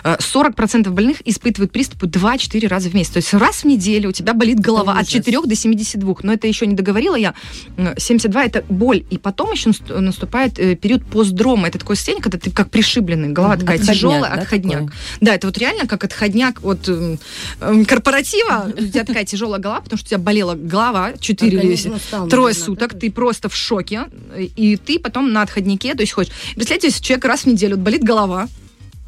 Э, 0.03 0.18
40% 0.18 0.89
больных 0.89 1.18
испытывают 1.24 1.71
приступы 1.71 2.07
2-4 2.07 2.68
раза 2.68 2.89
в 2.89 2.95
месяц. 2.95 3.12
То 3.12 3.18
есть 3.18 3.31
раз 3.36 3.57
в 3.57 3.65
неделю 3.65 3.91
у 4.08 4.12
тебя 4.12 4.34
болит 4.34 4.60
голова 4.60 4.94
от 4.94 5.02
ужас. 5.04 5.14
4 5.14 5.42
до 5.46 5.56
72. 5.56 6.16
Но 6.24 6.34
это 6.34 6.48
еще 6.48 6.66
не 6.68 6.76
договорила 6.76 7.16
я. 7.16 7.34
Э, 7.78 7.94
72 7.98 8.46
это 8.46 8.64
боль. 8.70 9.04
И 9.10 9.18
потом 9.18 9.52
еще 9.52 9.70
наст- 9.70 10.00
наступает 10.00 10.60
э, 10.60 10.76
период 10.76 11.06
постдрома. 11.06 11.68
Это 11.68 11.80
такое 11.80 11.96
состояние, 11.96 12.24
когда 12.24 12.38
ты 12.38 12.52
как 12.52 12.70
пришибленный. 12.70 13.30
Голова 13.30 13.58
такая 13.58 13.78
Отходняк, 13.78 13.96
тяжелая, 13.96 14.36
да, 14.36 14.42
отходняк. 14.42 14.80
такой? 14.82 14.96
Да, 15.22 15.36
это 15.36 15.48
вот 15.48 15.58
реально 15.58 15.88
как 15.88 16.04
отходняк 16.04 16.64
от 16.64 16.88
эм, 16.90 17.20
корпоратива. 17.86 18.72
У 18.78 18.82
тебя 18.88 19.04
такая 19.04 19.26
тяжелая 19.26 19.60
голова, 19.60 19.82
потому 19.82 19.98
что 19.98 20.08
у 20.08 20.10
тебя 20.10 20.20
болела 20.20 20.56
голова 20.56 21.14
4 21.20 21.58
или 21.62 21.78
трое 22.30 22.54
суток, 22.54 22.98
ты 22.98 23.12
просто 23.12 23.50
в 23.50 23.56
шоке, 23.56 24.02
и 24.56 24.78
ты 24.78 25.00
потом 25.00 25.32
на 25.32 25.42
отходнике, 25.42 25.94
то 25.96 26.02
есть 26.02 26.14
хочешь. 26.14 26.34
Представьте, 26.56 26.88
если 26.88 27.02
человек 27.02 27.26
раз 27.26 27.42
в 27.42 27.46
неделю 27.48 27.78
болит 27.78 28.04
голова, 28.04 28.48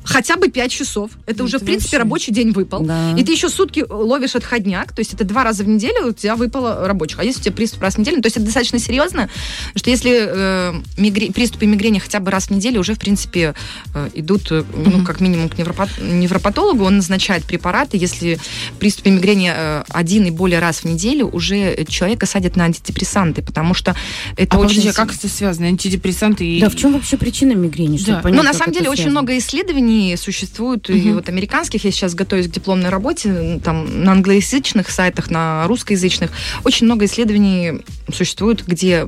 хотя 0.03 0.37
бы 0.37 0.49
5 0.49 0.71
часов, 0.71 1.11
это 1.25 1.39
Ну, 1.39 1.45
уже, 1.45 1.57
это 1.57 1.65
в 1.65 1.67
принципе, 1.67 1.97
вообще. 1.97 1.97
рабочий 1.97 2.31
день 2.33 2.51
выпал. 2.51 2.81
Да. 2.81 3.11
И 3.17 3.23
ты 3.23 3.31
еще 3.31 3.49
сутки 3.49 3.85
ловишь 3.89 4.35
отходняк, 4.35 4.91
то 4.93 4.99
есть 4.99 5.13
это 5.13 5.23
два 5.23 5.43
раза 5.43 5.63
в 5.63 5.67
неделю 5.67 6.07
у 6.09 6.13
тебя 6.13 6.35
выпало 6.35 6.87
рабочих. 6.87 7.19
А 7.19 7.23
если 7.23 7.39
у 7.39 7.43
тебя 7.43 7.53
приступ 7.55 7.81
раз 7.81 7.95
в 7.95 7.97
неделю, 7.99 8.21
то 8.21 8.27
есть 8.27 8.37
это 8.37 8.45
достаточно 8.45 8.79
серьезно, 8.79 9.29
что 9.75 9.89
если 9.89 10.11
э, 10.27 10.73
мигре- 10.97 11.31
приступы 11.31 11.65
мигрени 11.65 11.99
хотя 11.99 12.19
бы 12.19 12.31
раз 12.31 12.45
в 12.47 12.51
неделю 12.51 12.79
уже, 12.81 12.95
в 12.95 12.99
принципе, 12.99 13.53
э, 13.93 14.09
идут, 14.13 14.51
э, 14.51 14.63
ну, 14.75 15.03
как 15.05 15.19
минимум, 15.21 15.49
к 15.49 15.55
невропат- 15.55 16.01
невропатологу, 16.01 16.83
он 16.85 16.97
назначает 16.97 17.43
препараты. 17.45 17.97
Если 17.97 18.39
приступы 18.79 19.09
мигрени 19.09 19.51
э, 19.55 19.83
один 19.89 20.25
и 20.25 20.31
более 20.31 20.59
раз 20.59 20.79
в 20.79 20.85
неделю, 20.85 21.27
уже 21.27 21.85
человека 21.87 22.25
садят 22.25 22.55
на 22.55 22.65
антидепрессанты, 22.65 23.41
потому 23.41 23.73
что 23.73 23.95
это 24.37 24.57
А 24.57 24.59
очень... 24.59 24.77
подожди, 24.81 24.89
а 24.89 24.93
как 24.93 25.13
это 25.15 25.27
связано? 25.27 25.67
Антидепрессанты 25.67 26.45
и... 26.45 26.59
Да, 26.61 26.69
в 26.69 26.75
чем 26.75 26.93
вообще 26.93 27.17
причина 27.17 27.53
мигрени? 27.53 27.97
Да. 28.05 28.19
понять, 28.19 28.37
Ну, 28.37 28.43
на 28.43 28.53
самом 28.53 28.73
деле, 28.73 28.89
очень 28.89 29.03
связано? 29.03 29.21
много 29.21 29.37
исследований 29.37 29.92
существует, 30.17 30.89
и 30.89 30.93
Мгм. 30.93 31.15
вот 31.15 31.29
американских, 31.29 31.85
я 31.85 31.91
сейчас 31.91 32.15
готовюсь 32.15 32.47
к 32.47 32.51
дипломной 32.51 32.89
работе, 32.89 33.59
там, 33.63 34.03
на 34.03 34.11
англоязычных 34.13 34.89
сайтах, 34.89 35.29
на 35.29 35.67
русскоязычных, 35.67 36.31
очень 36.63 36.85
много 36.85 37.05
исследований 37.05 37.81
существует, 38.13 38.65
где 38.65 39.05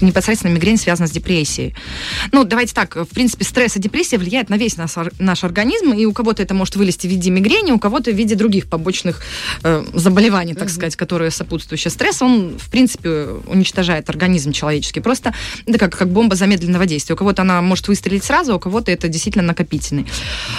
непосредственно 0.00 0.52
мигрень 0.52 0.76
связана 0.78 1.06
с 1.06 1.10
депрессией. 1.10 1.74
Ну, 2.32 2.44
давайте 2.44 2.74
так, 2.74 2.96
в 2.96 3.06
принципе, 3.06 3.44
стресс 3.44 3.76
и 3.76 3.80
депрессия 3.80 4.18
влияют 4.18 4.50
на 4.50 4.56
весь 4.56 4.76
наш, 4.76 4.92
наш 5.18 5.44
организм, 5.44 5.92
и 5.92 6.04
у 6.06 6.12
кого-то 6.12 6.42
это 6.42 6.54
может 6.54 6.76
вылезти 6.76 7.06
в 7.06 7.10
виде 7.10 7.30
мигрени, 7.30 7.72
у 7.72 7.78
кого-то 7.78 8.10
в 8.10 8.14
виде 8.14 8.34
других 8.34 8.66
побочных 8.66 9.22
э, 9.62 9.84
заболеваний, 9.94 10.54
так 10.54 10.70
сказать, 10.70 10.96
которые 10.96 11.30
сопутствующие. 11.30 11.90
Стресс, 11.90 12.22
он, 12.22 12.58
в 12.58 12.70
принципе, 12.70 13.26
уничтожает 13.46 14.08
организм 14.10 14.52
человеческий. 14.52 15.00
Просто 15.00 15.34
это 15.66 15.78
как, 15.78 15.96
как 15.96 16.08
бомба 16.08 16.34
замедленного 16.36 16.86
действия. 16.86 17.14
У 17.14 17.18
кого-то 17.18 17.42
она 17.42 17.62
может 17.62 17.88
выстрелить 17.88 18.24
сразу, 18.24 18.52
а 18.52 18.56
у 18.56 18.58
кого-то 18.58 18.90
это 18.90 19.08
действительно 19.08 19.44
накопительный. 19.44 20.05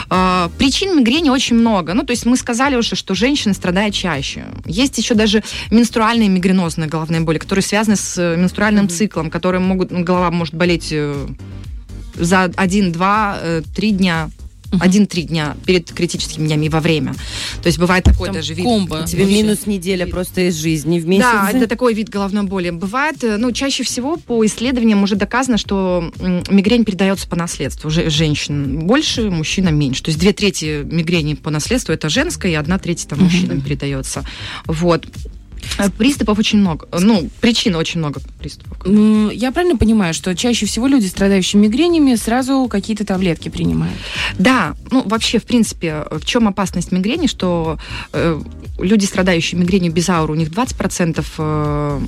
А, 0.10 0.50
Причин 0.58 0.98
мигрени 0.98 1.30
очень 1.30 1.56
много. 1.56 1.94
Ну, 1.94 2.04
то 2.04 2.12
есть 2.12 2.26
мы 2.26 2.38
сказали 2.38 2.76
уже, 2.76 2.96
что 2.96 3.16
женщины 3.16 3.54
страдают 3.54 3.94
чаще. 3.96 4.46
Есть 4.66 4.98
еще 4.98 5.14
даже 5.14 5.44
менструальные 5.72 6.30
мигренозные 6.30 6.88
головные 6.88 7.22
боли, 7.22 7.38
которые 7.38 7.64
связаны 7.64 7.96
с 7.96 8.18
э, 8.18 8.36
менструальным 8.38 8.90
циклом, 8.90 9.30
которые 9.30 9.62
могут, 9.62 9.92
ну, 9.92 10.04
голова 10.04 10.32
может 10.32 10.54
болеть 10.54 10.90
э, 10.92 11.28
за 12.16 12.52
один, 12.56 12.92
два, 12.92 13.38
э, 13.42 13.62
три 13.76 13.92
Один-три 14.80 15.24
дня 15.24 15.56
перед 15.66 15.92
критическими 15.92 16.46
днями 16.48 16.66
и 16.66 16.70
во 16.70 16.80
время. 16.80 17.14
То 17.62 17.68
есть 17.68 17.80
бывает 17.80 18.04
такой 18.04 18.28
Там 18.28 18.36
даже 18.36 18.54
вид. 18.54 18.66
комбо. 18.66 19.04
Тебе 19.08 19.26
минус 19.26 19.66
неделя 19.66 20.06
просто 20.08 20.48
из 20.50 20.56
жизни 20.56 21.00
в 21.00 21.08
месяц. 21.08 21.24
Да, 21.26 21.50
это 21.52 21.68
такой 21.68 21.94
вид 21.94 22.10
головной 22.10 22.44
боли. 22.44 22.70
Бывает, 22.70 23.24
э, 23.24 23.38
ну, 23.38 23.52
чаще 23.52 23.84
всего 23.84 24.18
по 24.18 24.46
исследованиям 24.46 25.02
уже 25.04 25.16
доказано, 25.16 25.58
что 25.58 26.12
мигрень 26.50 26.84
передается 26.86 27.28
по 27.28 27.36
наследству. 27.36 27.90
Же- 27.90 28.10
Женщин 28.10 28.80
больше, 28.86 29.30
мужчина 29.30 29.70
меньше. 29.70 30.04
То 30.04 30.10
есть 30.10 30.20
две 30.20 30.34
трети 30.34 30.84
мигрени 30.84 31.34
по 31.36 31.50
наследству 31.50 31.94
это 31.94 32.10
женская, 32.10 32.52
и 32.52 32.56
одна 32.56 32.78
треть 32.78 33.08
там 33.08 33.20
мужчинам 33.24 33.62
передается. 33.62 34.24
Вот. 34.66 35.06
Э, 35.78 35.90
Приступов 35.90 36.40
очень 36.40 36.60
много. 36.60 36.88
Э, 36.92 37.00
Ну, 37.00 37.30
причин 37.42 37.76
очень 37.76 38.00
много 38.00 38.22
приступов. 38.40 38.78
Я 39.34 39.52
правильно 39.52 39.78
понимаю, 39.78 40.14
что 40.14 40.36
чаще 40.36 40.66
всего 40.66 40.88
люди, 40.88 41.08
страдающие 41.08 41.62
мигренями, 41.62 42.16
сразу 42.16 42.68
какие-то 42.70 43.06
таблетки 43.06 43.50
принимают? 43.50 43.98
Да, 44.38 44.76
ну 44.92 45.04
вообще, 45.08 45.40
в 45.40 45.46
принципе, 45.46 46.06
в 46.12 46.26
чем 46.26 46.48
опасность 46.48 46.92
мигрени, 46.92 47.28
что 47.28 47.78
э, 48.14 48.42
люди, 48.80 49.06
страдающие 49.06 49.60
мигренью 49.60 49.92
без 49.92 50.10
ауры, 50.10 50.34
у 50.34 50.36
них 50.36 50.50
20% 50.50 51.26
э, 51.38 52.00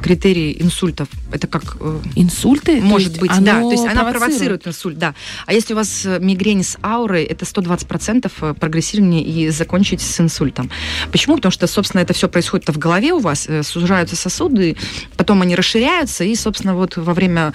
критерий 0.00 0.56
инсультов. 0.60 1.08
Это 1.32 1.46
как 1.46 1.76
э, 1.80 2.00
Инсульты? 2.16 2.80
Может 2.80 3.18
быть, 3.18 3.30
да. 3.40 3.60
То 3.60 3.72
есть 3.72 3.86
она 3.86 4.04
провоцирует? 4.04 4.66
инсульт, 4.66 4.98
да. 4.98 5.14
А 5.46 5.52
если 5.52 5.72
у 5.72 5.76
вас 5.76 6.04
э, 6.06 6.18
мигрень 6.20 6.62
с 6.62 6.76
аурой, 6.82 7.24
это 7.24 7.44
120% 7.44 8.30
э, 8.40 8.54
прогрессирование 8.54 9.22
и 9.22 9.48
закончить 9.50 10.00
с 10.00 10.20
инсультом. 10.20 10.70
Почему? 11.12 11.36
Потому 11.36 11.52
что, 11.52 11.66
собственно, 11.66 12.02
это 12.04 12.12
все 12.14 12.28
происходит 12.28 12.68
в 12.68 12.78
голове 12.78 13.12
у 13.12 13.18
вас, 13.18 13.46
э, 13.48 13.62
сужаются 13.62 14.16
сосуды, 14.16 14.76
потом 15.16 15.42
они 15.42 15.56
расширяются, 15.56 16.24
и, 16.24 16.34
собственно, 16.36 16.74
вот 16.74 16.96
во 16.96 17.14
время 17.14 17.52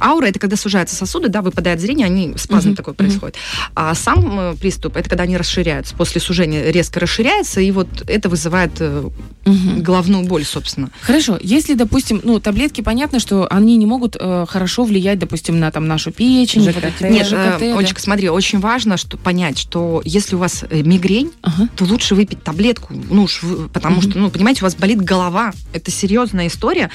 ауры, 0.00 0.28
это 0.28 0.38
когда 0.38 0.56
сужаются 0.56 0.96
сосуды, 0.96 1.28
да, 1.28 1.40
выпадает 1.40 1.80
зрение, 1.80 2.06
они, 2.06 2.34
спазм 2.36 2.68
Мгм, 2.68 2.76
такой 2.76 2.94
происходит. 2.94 3.36
А 3.74 3.94
сам 3.94 4.38
э, 4.40 4.54
приступ, 4.56 4.96
это 4.96 5.08
когда 5.08 5.24
они 5.24 5.36
расширяются. 5.36 5.94
После 5.94 6.20
сужения 6.20 6.70
резко 6.70 7.00
расширяется, 7.00 7.60
и 7.60 7.70
вот 7.70 7.88
это 8.06 8.28
вызывает 8.28 8.80
Мгм. 8.80 9.82
головную 9.82 10.24
боль, 10.24 10.44
собственно. 10.44 10.90
Хорошо, 11.00 11.38
если, 11.40 11.74
допустим, 11.74 12.20
ну, 12.24 12.40
таблетки, 12.40 12.80
понятно, 12.80 13.20
что 13.20 13.46
они 13.50 13.76
не 13.76 13.86
могут 13.86 14.16
э, 14.18 14.46
хорошо 14.48 14.84
влиять, 14.84 15.18
допустим, 15.18 15.60
на 15.60 15.70
там 15.70 15.86
нашу 15.86 16.10
печень, 16.12 16.62
ЖКТ. 16.62 17.00
Нет, 17.02 17.26
ЖКТ, 17.26 17.34
э, 17.34 17.58
да. 17.60 17.78
Олечка, 17.78 18.00
смотри, 18.00 18.28
очень 18.28 18.58
важно 18.58 18.96
что, 18.96 19.16
понять, 19.16 19.58
что 19.58 20.02
если 20.04 20.34
у 20.34 20.38
вас 20.38 20.64
мигрень, 20.70 21.30
Ага. 21.42 21.68
то 21.76 21.84
лучше 21.84 22.14
выпить 22.14 22.42
таблетку, 22.42 22.94
ну 23.10 23.24
уж, 23.24 23.40
потому 23.84 24.00
Мгм. 24.00 24.10
что, 24.10 24.18
ну, 24.18 24.30
понимаете, 24.30 24.62
у 24.62 24.64
вас 24.64 24.74
болит 24.74 25.02
голова, 25.02 25.52
это 25.74 25.90
серьезная 25.90 26.46
история, 26.46 26.88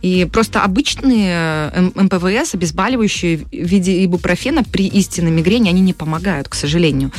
и 0.00 0.24
просто 0.30 0.62
обычные 0.62 1.70
э, 1.72 1.90
МПВС, 1.96 2.54
обезболивающие 2.54 3.38
в 3.38 3.44
виде 3.52 4.04
ибупрофена 4.04 4.62
при 4.62 4.86
истинной 4.86 5.32
мигрени, 5.32 5.68
они 5.68 5.80
не 5.80 5.92
помогают, 5.92 6.48
к 6.48 6.54
сожалению. 6.54 7.10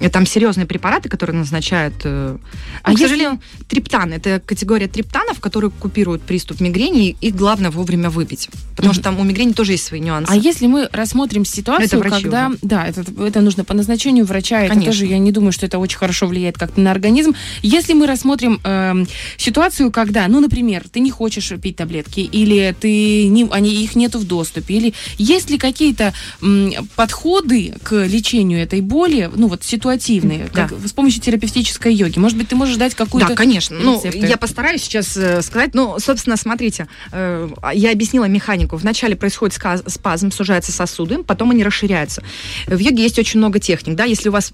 И 0.00 0.08
Там 0.08 0.26
серьезные 0.26 0.66
препараты, 0.66 1.08
которые 1.08 1.36
назначают, 1.38 1.94
э, 2.04 2.36
А 2.82 2.90
ну, 2.90 2.94
к 2.94 2.98
сожалению, 2.98 3.40
триптан, 3.68 4.12
это 4.12 4.40
категория 4.44 4.86
триптанов, 4.86 5.40
которые 5.40 5.70
купируют 5.70 6.20
приступ 6.22 6.60
мигрени, 6.60 7.16
и 7.20 7.28
их 7.28 7.34
главное 7.36 7.70
вовремя 7.70 8.10
выпить, 8.10 8.50
потому 8.76 8.88
Мгм. 8.88 8.94
что 8.94 9.02
там 9.02 9.18
у 9.18 9.24
мигрени 9.24 9.52
тоже 9.52 9.72
есть 9.72 9.84
свои 9.84 10.00
нюансы. 10.00 10.30
А 10.30 10.36
если 10.36 10.66
мы 10.66 10.88
рассмотрим 10.92 11.46
ситуацию, 11.46 11.86
Это 11.86 11.98
врачи 11.98 12.22
когда, 12.24 12.48
уже. 12.48 12.58
да, 12.60 12.86
это, 12.86 13.02
это 13.22 13.40
нужно 13.40 13.64
по 13.64 13.72
назначению 13.72 14.26
врача, 14.26 14.60
это 14.60 14.74
Конечно. 14.74 14.92
тоже, 14.92 15.06
я 15.06 15.18
не 15.18 15.32
думаю, 15.32 15.52
что 15.52 15.64
это 15.64 15.78
очень 15.78 15.96
хорошо 15.96 16.26
влияет 16.26 16.58
как-то 16.58 16.80
на 16.82 16.90
организм. 16.90 17.34
Если 17.62 17.94
мы 17.94 18.06
рассмотрим 18.06 18.60
эм, 18.74 19.06
ситуацию, 19.36 19.90
когда, 19.90 20.26
ну, 20.28 20.40
например, 20.40 20.84
ты 20.90 21.00
не 21.00 21.10
хочешь 21.10 21.52
пить 21.62 21.76
таблетки, 21.76 22.20
или 22.20 22.74
ты 22.78 23.26
не, 23.28 23.48
они, 23.50 23.82
их 23.84 23.96
нету 23.96 24.18
в 24.18 24.24
доступе, 24.26 24.74
или 24.74 24.94
есть 25.18 25.50
ли 25.50 25.58
какие-то 25.58 26.12
м, 26.42 26.72
подходы 26.96 27.74
к 27.82 28.06
лечению 28.06 28.60
этой 28.60 28.80
боли, 28.80 29.30
ну, 29.34 29.48
вот 29.48 29.64
ситуативные, 29.64 30.48
Да. 30.52 30.68
как, 30.68 30.78
с 30.86 30.92
помощью 30.92 31.20
терапевтической 31.22 31.94
йоги? 31.94 32.18
Может 32.18 32.38
быть, 32.38 32.48
ты 32.48 32.56
можешь 32.56 32.76
дать 32.76 32.94
какую-то... 32.94 33.30
Да, 33.30 33.34
конечно. 33.34 33.78
Ну, 33.78 34.02
я 34.12 34.36
постараюсь 34.36 34.82
сейчас 34.82 35.16
э, 35.16 35.42
сказать. 35.42 35.74
Ну, 35.74 35.96
собственно, 35.98 36.36
смотрите, 36.36 36.88
э, 37.12 37.48
я 37.74 37.90
объяснила 37.92 38.24
механику. 38.26 38.76
Вначале 38.76 39.16
происходит 39.16 39.58
спазм, 39.86 40.30
сужаются 40.30 40.72
сосуды, 40.72 41.22
потом 41.22 41.50
они 41.50 41.64
расширяются. 41.64 42.22
В 42.66 42.78
йоге 42.78 43.02
есть 43.02 43.18
очень 43.18 43.38
много 43.38 43.58
техник. 43.58 43.96
Да? 43.96 44.04
Если 44.04 44.28
у 44.28 44.32
вас 44.32 44.52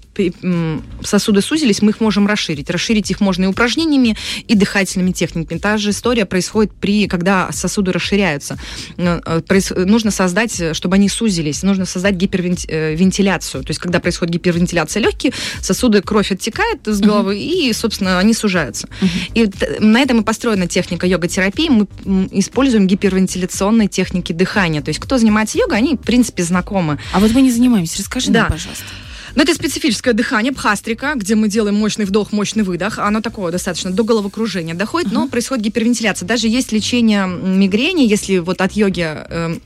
сосуды 1.03 1.41
сузились, 1.41 1.81
мы 1.81 1.91
их 1.91 1.99
можем 1.99 2.27
расширить. 2.27 2.69
Расширить 2.69 3.11
их 3.11 3.19
можно 3.19 3.45
и 3.45 3.47
упражнениями, 3.47 4.00
и 4.47 4.55
дыхательными 4.55 5.11
техниками. 5.11 5.57
Та 5.59 5.77
же 5.77 5.89
история 5.91 6.25
происходит 6.25 6.73
при, 6.73 7.07
когда 7.07 7.49
сосуды 7.51 7.91
расширяются. 7.91 8.57
Э, 8.97 9.19
э, 9.25 9.85
Нужно 9.85 10.11
создать, 10.11 10.59
э, 10.59 10.73
чтобы 10.73 10.95
они 10.95 11.09
сузились, 11.09 11.63
нужно 11.63 11.85
создать 11.85 12.15
гипервентиляцию. 12.15 13.63
То 13.63 13.71
есть, 13.71 13.79
когда 13.79 13.99
происходит 13.99 14.33
гипервентиляция 14.35 15.01
легких, 15.01 15.33
сосуды, 15.61 16.01
кровь 16.01 16.31
оттекает 16.31 16.79
с 16.85 16.99
головы, 16.99 17.37
и, 17.39 17.71
собственно, 17.73 18.19
они 18.19 18.33
сужаются. 18.33 18.87
И 19.33 19.45
т- 19.47 19.77
на 19.79 19.99
этом 19.99 20.21
и 20.21 20.23
построена 20.23 20.67
техника 20.67 21.05
йога-терапии. 21.07 21.69
Мы 21.69 21.87
используем 22.31 22.87
гипервентиляционные 22.87 23.87
техники 23.87 24.33
дыхания. 24.33 24.81
То 24.81 24.89
есть, 24.89 24.99
кто 24.99 25.17
занимается 25.17 25.57
йогой, 25.57 25.77
они, 25.77 25.95
в 25.95 25.99
принципе, 26.01 26.43
знакомы. 26.43 26.99
А 27.13 27.19
вот 27.19 27.31
мы 27.31 27.41
не 27.41 27.51
занимаемся. 27.51 27.99
Расскажи 27.99 28.31
Да. 28.31 28.41
нам, 28.43 28.51
пожалуйста. 28.51 28.85
Но 29.35 29.43
это 29.43 29.53
специфическое 29.53 30.13
дыхание, 30.13 30.51
бхастрика, 30.51 31.13
где 31.15 31.35
мы 31.35 31.47
делаем 31.47 31.75
мощный 31.75 32.05
вдох, 32.05 32.31
мощный 32.31 32.63
выдох. 32.63 32.99
Оно 32.99 33.21
такое 33.21 33.51
достаточно 33.51 33.91
до 33.91 34.03
головокружения 34.03 34.75
доходит, 34.75 35.11
но 35.11 35.27
происходит 35.27 35.65
гипервентиляция. 35.65 36.27
Даже 36.27 36.47
есть 36.47 36.71
лечение 36.71 37.27
мигрени, 37.27 38.01
если 38.03 38.39
вот 38.39 38.61
от 38.61 38.73
йоги 38.73 39.01
эм, 39.01 39.61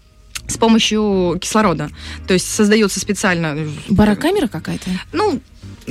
с 0.48 0.58
помощью 0.58 1.38
кислорода. 1.42 1.90
То 2.28 2.34
есть 2.34 2.54
создается 2.54 3.00
специально... 3.00 3.56
э, 3.58 3.70
Барокамера 3.90 4.48
какая-то? 4.48 4.90
Ну, 5.12 5.40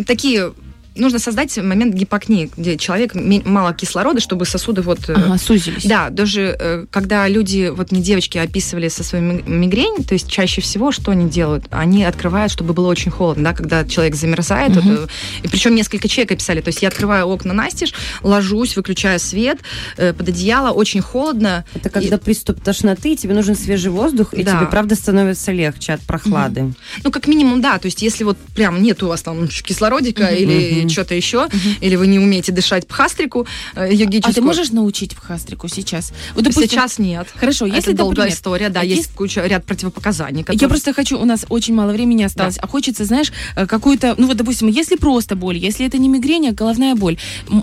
такие... 0.07 0.53
Нужно 0.97 1.19
создать 1.19 1.57
момент 1.59 1.95
гипокнии, 1.95 2.51
где 2.57 2.77
человек 2.77 3.15
мало 3.15 3.73
кислорода, 3.75 4.21
чтобы 4.21 4.45
сосуды 4.47 4.83
вот... 4.83 5.09
э, 5.09 5.15
Ага, 5.15 5.39
сузились. 5.39 5.85
да, 5.85 6.09
даже 6.11 6.57
э, 6.59 6.87
когда 6.91 7.27
люди, 7.27 7.73
вот 7.75 7.91
мне 7.91 8.01
девочки 8.01 8.39
описывали 8.39 8.89
со 8.89 9.03
своей 9.03 9.25
ми- 9.25 9.43
мигрень, 9.43 10.05
то 10.05 10.15
есть 10.15 10.29
чаще 10.31 10.61
всего 10.61 10.93
что 10.93 11.11
они 11.11 11.29
делают? 11.29 11.65
Они 11.71 12.05
открывают, 12.05 12.53
чтобы 12.53 12.75
было 12.75 12.87
очень 12.89 13.11
холодно, 13.11 13.43
да, 13.45 13.53
когда 13.55 13.85
человек 13.85 14.15
замерзает, 14.15 14.77
Мгм. 14.77 14.97
вот, 14.97 15.11
э, 15.11 15.13
и 15.43 15.49
причем 15.49 15.75
несколько 15.75 16.07
человек 16.09 16.33
описали, 16.33 16.61
то 16.61 16.69
есть 16.69 16.81
я 16.83 16.89
открываю 16.89 17.27
окна 17.27 17.53
настежь, 17.55 17.93
ложусь, 18.23 18.77
выключаю 18.77 19.19
свет, 19.19 19.59
под 19.97 20.29
одеяло, 20.29 20.71
очень 20.71 21.01
холодно, 21.01 21.65
Это 21.75 21.91
когда 21.91 22.19
приступ 22.19 22.61
тошноты, 22.63 23.15
и 23.15 23.17
тебе 23.17 23.35
нужен 23.35 23.57
свежий 23.57 23.91
воздух, 23.91 24.33
и 24.33 24.43
Да. 24.45 24.59
тебе, 24.59 24.67
правда, 24.67 24.95
становится 24.95 25.51
легче 25.51 25.95
от 25.95 26.01
прохлады. 26.03 26.73
ну, 27.03 27.11
как 27.11 27.27
минимум, 27.27 27.61
да, 27.61 27.79
то 27.79 27.87
есть 27.87 28.01
если 28.03 28.23
вот 28.25 28.39
прям 28.55 28.81
нет 28.83 29.03
у 29.03 29.09
вас 29.09 29.23
там 29.23 29.49
кислородика 29.49 30.25
Мгм. 30.25 30.35
или 30.35 30.84
Что-то 30.89 31.15
еще, 31.15 31.49
или 31.81 31.97
вы 31.97 32.07
не 32.07 32.19
умеете 32.19 32.53
дышать 32.53 32.87
пхастрику 32.87 33.47
э, 33.75 33.89
йогическую. 33.93 34.31
А 34.33 34.35
ты 34.35 34.41
можешь 34.43 34.71
научить 34.71 35.15
пхастрику 35.17 35.69
сейчас? 35.69 36.13
Вот, 36.35 36.45
допустим, 36.45 36.69
Сейчас 36.71 36.99
нет. 36.99 37.27
Хорошо, 37.35 37.67
если, 37.67 37.93
это 37.93 37.99
долгая 37.99 38.17
например, 38.27 38.35
история, 38.37 38.69
да, 38.69 38.81
а 38.81 38.85
есть 38.85 39.03
если- 39.03 39.13
куча, 39.17 39.47
ряд 39.47 39.65
противопоказаний. 39.65 40.39
Я 40.41 40.45
которые- 40.45 40.69
просто 40.69 40.93
хочу, 40.93 41.19
у 41.21 41.25
нас 41.25 41.47
очень 41.49 41.75
мало 41.75 41.93
времени 41.93 42.23
осталось, 42.23 42.57
а 42.61 42.67
хочется, 42.67 43.05
знаешь, 43.05 43.33
э, 43.57 43.67
какую-то, 43.67 44.15
ну 44.19 44.27
вот, 44.27 44.37
допустим, 44.37 44.69
если 44.69 44.97
просто 44.97 45.37
боль, 45.37 45.57
если 45.57 45.87
это 45.87 45.99
не 45.99 46.09
мигрень, 46.09 46.49
а 46.49 46.53
головная 46.53 46.95
боль, 46.95 47.17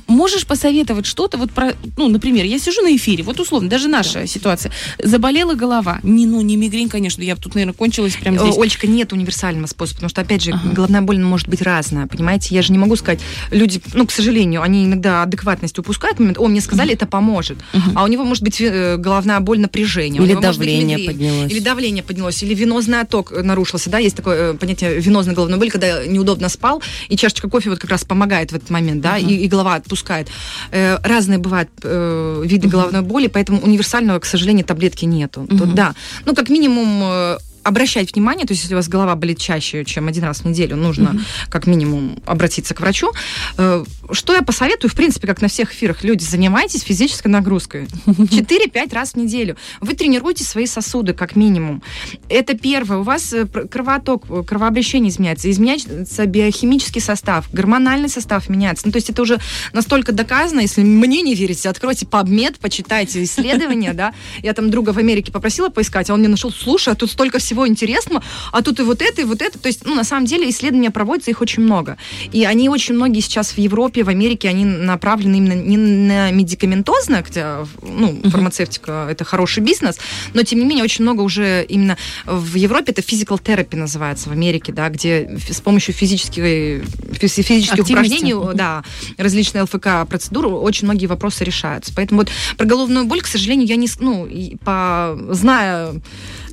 можешь 0.07 0.45
посоветовать 0.45 1.05
что-то 1.05 1.37
вот 1.37 1.51
про, 1.51 1.73
ну, 1.97 2.07
например, 2.07 2.45
я 2.45 2.59
сижу 2.59 2.81
на 2.81 2.95
эфире, 2.95 3.23
вот 3.23 3.39
условно, 3.39 3.69
даже 3.69 3.87
наша 3.87 4.27
ситуация, 4.27 4.71
заболела 5.03 5.53
голова, 5.55 5.99
не, 6.03 6.25
ну, 6.25 6.41
не 6.41 6.55
мигрень, 6.55 6.89
конечно, 6.89 7.21
я 7.21 7.35
тут, 7.35 7.55
наверное, 7.55 7.73
кончилась 7.73 8.15
прямо 8.15 8.37
Э, 8.37 8.39
здесь. 8.43 8.57
Олечка, 8.57 8.87
нет 8.87 9.13
универсального 9.13 9.67
способа, 9.67 9.95
потому 9.95 10.09
что, 10.09 10.21
опять 10.21 10.41
же, 10.43 10.51
Ага. 10.51 10.69
головная 10.73 11.01
боль 11.01 11.19
может 11.19 11.47
быть 11.47 11.61
разная, 11.61 12.07
понимаете? 12.07 12.55
Я 12.55 12.61
же 12.61 12.71
не 12.71 12.77
могу 12.77 12.95
сказать, 12.95 13.10
люди, 13.51 13.81
ну, 13.93 14.05
к 14.05 14.11
сожалению, 14.11 14.61
они 14.61 14.85
иногда 14.85 15.23
адекватность 15.23 15.77
упускают, 15.79 16.19
момент, 16.19 16.37
о, 16.37 16.47
мне 16.47 16.61
сказали, 16.61 16.93
это 16.93 17.05
поможет, 17.05 17.57
а 17.95 18.03
у 18.03 18.07
него 18.07 18.23
может 18.23 18.43
быть 18.43 18.61
э, 18.61 18.97
головная 18.97 19.39
боль 19.39 19.59
напряжения, 19.59 20.19
у 20.19 20.23
Или 20.23 20.33
быть 20.33 20.43
давление 20.43 20.99
поднялось. 20.99 21.51
Или 21.51 21.59
давление 21.59 22.03
поднялось, 22.03 22.43
или 22.43 22.53
венозный 22.53 23.01
отток 23.01 23.31
нарушился, 23.31 23.89
да, 23.89 23.97
есть 23.97 24.15
такое 24.15 24.53
э, 24.53 24.53
понятие 24.53 24.99
венозной 24.99 25.33
головной 25.33 25.59
боли, 25.59 25.69
когда 25.69 26.05
неудобно 26.05 26.49
спал, 26.49 26.81
и 27.09 27.17
чашечка 27.17 27.49
кофе 27.49 27.69
вот 27.69 27.79
как 27.79 27.89
раз 27.89 28.03
помогает 28.03 28.51
в 28.51 28.55
этот 28.55 28.69
момент, 28.69 29.01
да, 29.01 29.17
и, 29.17 29.33
и 29.33 29.47
голова 29.47 29.75
отпускает. 29.75 30.27
Э, 30.71 30.97
разные 31.03 31.39
бывают 31.39 31.69
виды 31.83 32.67
головной 32.67 33.01
боли, 33.01 33.27
поэтому 33.27 33.59
универсального, 33.61 34.19
к 34.19 34.25
сожалению, 34.25 34.65
таблетки 34.65 35.05
нету. 35.05 35.47
Тут, 35.49 35.73
да, 35.73 35.95
ну, 36.25 36.35
как 36.35 36.49
минимум, 36.49 37.37
обращать 37.63 38.13
внимание, 38.13 38.45
то 38.45 38.51
есть 38.53 38.63
если 38.63 38.73
у 38.75 38.77
вас 38.77 38.87
голова 38.87 39.15
болит 39.15 39.37
чаще, 39.39 39.85
чем 39.85 40.07
один 40.07 40.23
раз 40.23 40.41
в 40.41 40.45
неделю, 40.45 40.75
нужно 40.75 41.11
Мгм. 41.13 41.25
как 41.49 41.67
минимум 41.67 42.19
обратиться 42.25 42.73
к 42.73 42.79
врачу. 42.81 43.11
Э, 43.57 43.83
Что 44.13 44.33
я 44.35 44.41
посоветую, 44.41 44.91
в 44.91 44.95
принципе, 44.95 45.25
как 45.27 45.41
на 45.41 45.47
всех 45.47 45.73
эфирах, 45.73 46.03
люди, 46.03 46.23
занимайтесь 46.23 46.81
физической 46.81 47.27
нагрузкой. 47.27 47.87
4-5 48.05 48.93
раз 48.93 49.11
в 49.13 49.15
неделю. 49.17 49.55
Вы 49.79 49.93
тренируете 49.93 50.43
свои 50.43 50.65
сосуды, 50.65 51.13
как 51.13 51.35
минимум. 51.35 51.81
Это 52.29 52.55
первое. 52.57 52.97
У 52.99 53.03
вас 53.03 53.31
э, 53.33 53.45
кровоток, 53.45 54.23
э, 54.29 54.43
кровообращение 54.45 55.09
изменяется, 55.09 55.49
изменяется 55.49 56.25
биохимический 56.25 57.01
состав, 57.01 57.47
гормональный 57.53 58.09
состав 58.09 58.49
меняется. 58.49 58.85
Ну, 58.87 58.91
то 58.91 58.97
есть 58.97 59.09
это 59.09 59.21
уже 59.21 59.39
настолько 59.73 60.11
доказано, 60.11 60.59
если 60.61 60.81
мне 60.83 61.21
не 61.21 61.35
верите, 61.35 61.69
откройте 61.69 62.05
PubMed, 62.05 62.55
почитайте 62.59 63.23
исследования, 63.23 63.93
да. 64.01 64.13
Я 64.43 64.53
там 64.53 64.69
друга 64.69 64.91
в 64.93 64.97
Америке 64.97 65.31
попросила 65.31 65.69
поискать, 65.69 66.09
а 66.09 66.13
он 66.13 66.19
мне 66.19 66.29
нашел, 66.29 66.51
слушай, 66.51 66.91
а 66.91 66.95
тут 66.95 67.11
столько 67.11 67.39
всего 67.39 67.50
всего 67.51 67.67
интересного, 67.67 68.24
а 68.53 68.62
тут 68.62 68.79
и 68.79 68.84
вот 68.84 69.01
это, 69.01 69.22
и 69.22 69.25
вот 69.25 69.41
это. 69.41 69.60
То 69.60 69.67
есть, 69.67 69.86
ну, 69.86 69.93
на 69.93 70.05
самом 70.05 70.25
деле, 70.25 70.50
исследования 70.50 70.89
проводятся, 70.89 71.31
их 71.31 71.41
очень 71.41 71.63
много. 71.63 71.98
И 72.31 72.46
они 72.46 72.70
очень 72.70 72.96
многие 72.96 73.20
сейчас 73.20 73.51
в 73.51 73.58
Европе, 73.58 74.03
в 74.03 74.10
Америке, 74.10 74.48
они 74.48 74.63
направлены 74.63 75.36
именно 75.36 75.53
не 75.53 75.77
на 75.77 76.31
медикаментозно, 76.31 77.24
хотя, 77.24 77.67
ну, 77.81 78.22
фармацевтика 78.24 79.08
это 79.10 79.25
хороший 79.25 79.63
бизнес, 79.63 79.98
но, 80.34 80.43
тем 80.43 80.60
не 80.60 80.65
менее, 80.65 80.86
очень 80.86 81.03
много 81.03 81.22
уже 81.22 81.65
именно 81.67 81.98
в 82.25 82.55
Европе 82.55 82.93
это 82.93 83.01
physical 83.01 83.41
therapy 83.41 83.75
называется, 83.75 84.29
в 84.29 84.31
Америке, 84.31 84.72
да, 84.72 84.88
где 84.88 85.38
с 85.50 85.60
помощью 85.60 85.93
физических, 85.93 86.41
физи- 86.43 87.41
физических 87.43 87.79
Активности. 87.79 87.91
упражнений, 87.91 88.36
да, 88.55 88.84
различные 89.17 89.63
ЛФК-процедуры, 89.63 90.48
очень 90.48 90.86
многие 90.86 91.08
вопросы 91.08 91.43
решаются. 91.43 91.91
Поэтому 91.93 92.22
вот 92.22 92.29
про 92.58 92.65
головную 92.65 93.05
боль, 93.05 93.22
к 93.22 93.27
сожалению, 93.27 93.67
я 93.67 93.75
не, 93.75 93.89
ну, 94.00 94.27
по, 94.63 95.17
зная 95.31 95.93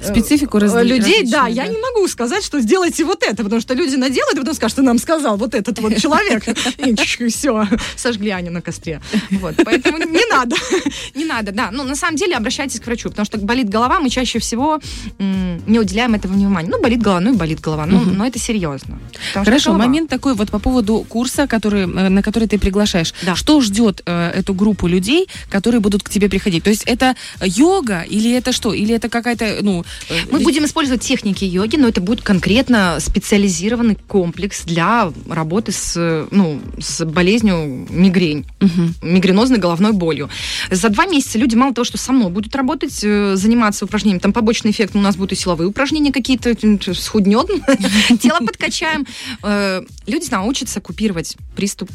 Специфику 0.05 0.59
э, 0.59 0.62
разли- 0.62 0.85
людей, 0.85 1.25
да, 1.25 1.43
различную, 1.43 1.55
я 1.55 1.62
да. 1.64 1.69
не 1.69 1.78
могу 1.78 2.09
сказать, 2.09 2.45
что 2.45 2.61
сделайте 2.61 3.05
вот 3.05 3.23
это, 3.23 3.43
потому 3.43 3.61
что 3.61 3.75
люди 3.75 3.97
наделают, 3.97 4.37
и 4.37 4.40
потом 4.40 4.55
скажут, 4.55 4.73
что 4.73 4.83
нам 4.83 4.99
сказал 4.99 5.37
вот 5.37 5.55
этот 5.55 5.78
вот 5.78 5.97
человек, 5.97 6.45
и 6.78 7.28
все, 7.28 7.67
сожгли 7.97 8.31
Аню 8.31 8.50
на 8.50 8.62
костре. 8.62 9.00
Вот, 9.31 9.55
поэтому 9.64 9.99
не 9.99 10.25
надо, 10.31 10.57
не 11.14 11.25
надо, 11.25 11.52
да. 11.52 11.71
Ну, 11.73 11.85
на 11.85 11.97
самом 11.97 12.17
деле, 12.17 12.37
обращайтесь 12.37 12.81
к 12.81 12.87
врачу, 12.87 13.11
потому 13.11 13.26
что 13.26 13.38
болит 13.38 13.69
голова, 13.69 14.00
мы 14.00 14.11
чаще 14.11 14.38
всего 14.38 14.81
не 15.19 15.78
уделяем 15.78 16.14
этого 16.14 16.33
внимания. 16.33 16.69
Ну, 16.71 16.81
болит 16.81 17.02
голова, 17.02 17.21
ну 17.21 17.35
и 17.35 17.37
болит 17.37 17.61
голова, 17.61 17.87
ну, 17.87 18.00
но 18.00 18.26
это 18.26 18.38
серьезно. 18.38 18.99
Хорошо, 19.35 19.73
момент 19.73 20.11
такой 20.11 20.35
вот 20.35 20.50
по 20.50 20.59
поводу 20.59 21.05
курса, 21.09 21.47
который, 21.47 21.83
э, 21.83 22.09
на 22.09 22.23
который 22.23 22.49
ты 22.49 22.59
приглашаешь. 22.59 23.14
Да. 23.23 23.37
Что 23.37 23.61
ждет 23.61 24.02
э, 24.07 24.31
эту 24.31 24.55
группу 24.55 24.87
людей, 24.87 25.28
которые 25.50 25.81
будут 25.81 26.02
к 26.02 26.09
тебе 26.09 26.28
приходить? 26.28 26.64
То 26.64 26.71
есть 26.71 26.85
это 26.87 27.14
йога 27.40 28.02
или 28.02 28.33
это 28.33 28.52
что? 28.52 28.73
Или 28.73 28.95
это 28.95 29.09
какая-то, 29.09 29.59
ну... 29.62 29.85
э, 30.09 30.14
Мы 30.30 30.40
будем 30.40 30.64
использовать 30.64 31.02
техники 31.02 31.45
йоги, 31.45 31.76
но 31.76 31.88
это 31.88 32.00
будет 32.00 32.23
конкретно 32.23 32.99
специализированный 33.00 33.97
комплекс 34.09 34.62
для 34.64 35.12
работы 35.28 35.73
с, 35.73 35.95
э, 35.97 36.26
ну, 36.30 36.61
с 36.78 37.04
болезнью 37.04 37.87
мигрень, 37.90 38.47
Мгм. 38.61 38.95
мигренозной 39.02 39.59
головной 39.59 39.92
болью. 39.92 40.28
За 40.71 40.88
два 40.88 41.07
месяца 41.07 41.38
люди 41.38 41.54
мало 41.54 41.75
того, 41.75 41.85
что 41.85 41.99
со 41.99 42.12
мной 42.12 42.30
будут 42.30 42.54
работать, 42.57 43.00
э, 43.02 43.37
заниматься 43.37 43.85
упражнениями, 43.85 44.21
там 44.21 44.33
побочный 44.33 44.71
эффект, 44.71 44.95
у 44.97 45.00
нас 45.00 45.16
будут 45.16 45.33
и 45.33 45.37
силовые 45.37 45.68
упражнения 45.68 46.12
какие-то, 46.12 46.54
м, 46.62 46.80
схуднем, 46.95 47.47
тело 48.18 48.38
подкачаем. 48.38 49.07
Э, 49.42 49.83
Люди 50.07 50.30
научатся 50.30 50.80
купировать 50.80 51.37
приступ 51.54 51.90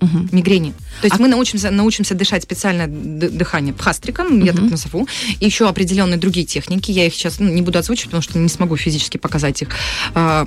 Мгм. 0.00 0.28
мигрени. 0.32 0.72
То 1.00 1.06
есть 1.06 1.16
А- 1.16 1.22
мы 1.22 1.28
научимся, 1.28 1.70
научимся 1.70 2.14
дышать 2.14 2.42
специальное 2.42 2.86
д- 2.86 3.28
дыхание 3.30 3.72
пхастриком, 3.74 4.44
я 4.44 4.52
так 4.52 4.70
назову, 4.70 5.08
и 5.40 5.44
еще 5.44 5.68
определенные 5.68 6.18
другие 6.18 6.46
техники. 6.46 6.90
Я 6.92 7.06
их 7.06 7.14
сейчас 7.14 7.40
ну, 7.40 7.48
не 7.48 7.62
буду 7.62 7.78
озвучивать, 7.78 8.10
потому 8.10 8.22
что 8.22 8.38
не 8.38 8.48
смогу 8.48 8.76
физически 8.76 9.16
показать 9.18 9.62
их. 9.62 9.68
А, 10.14 10.46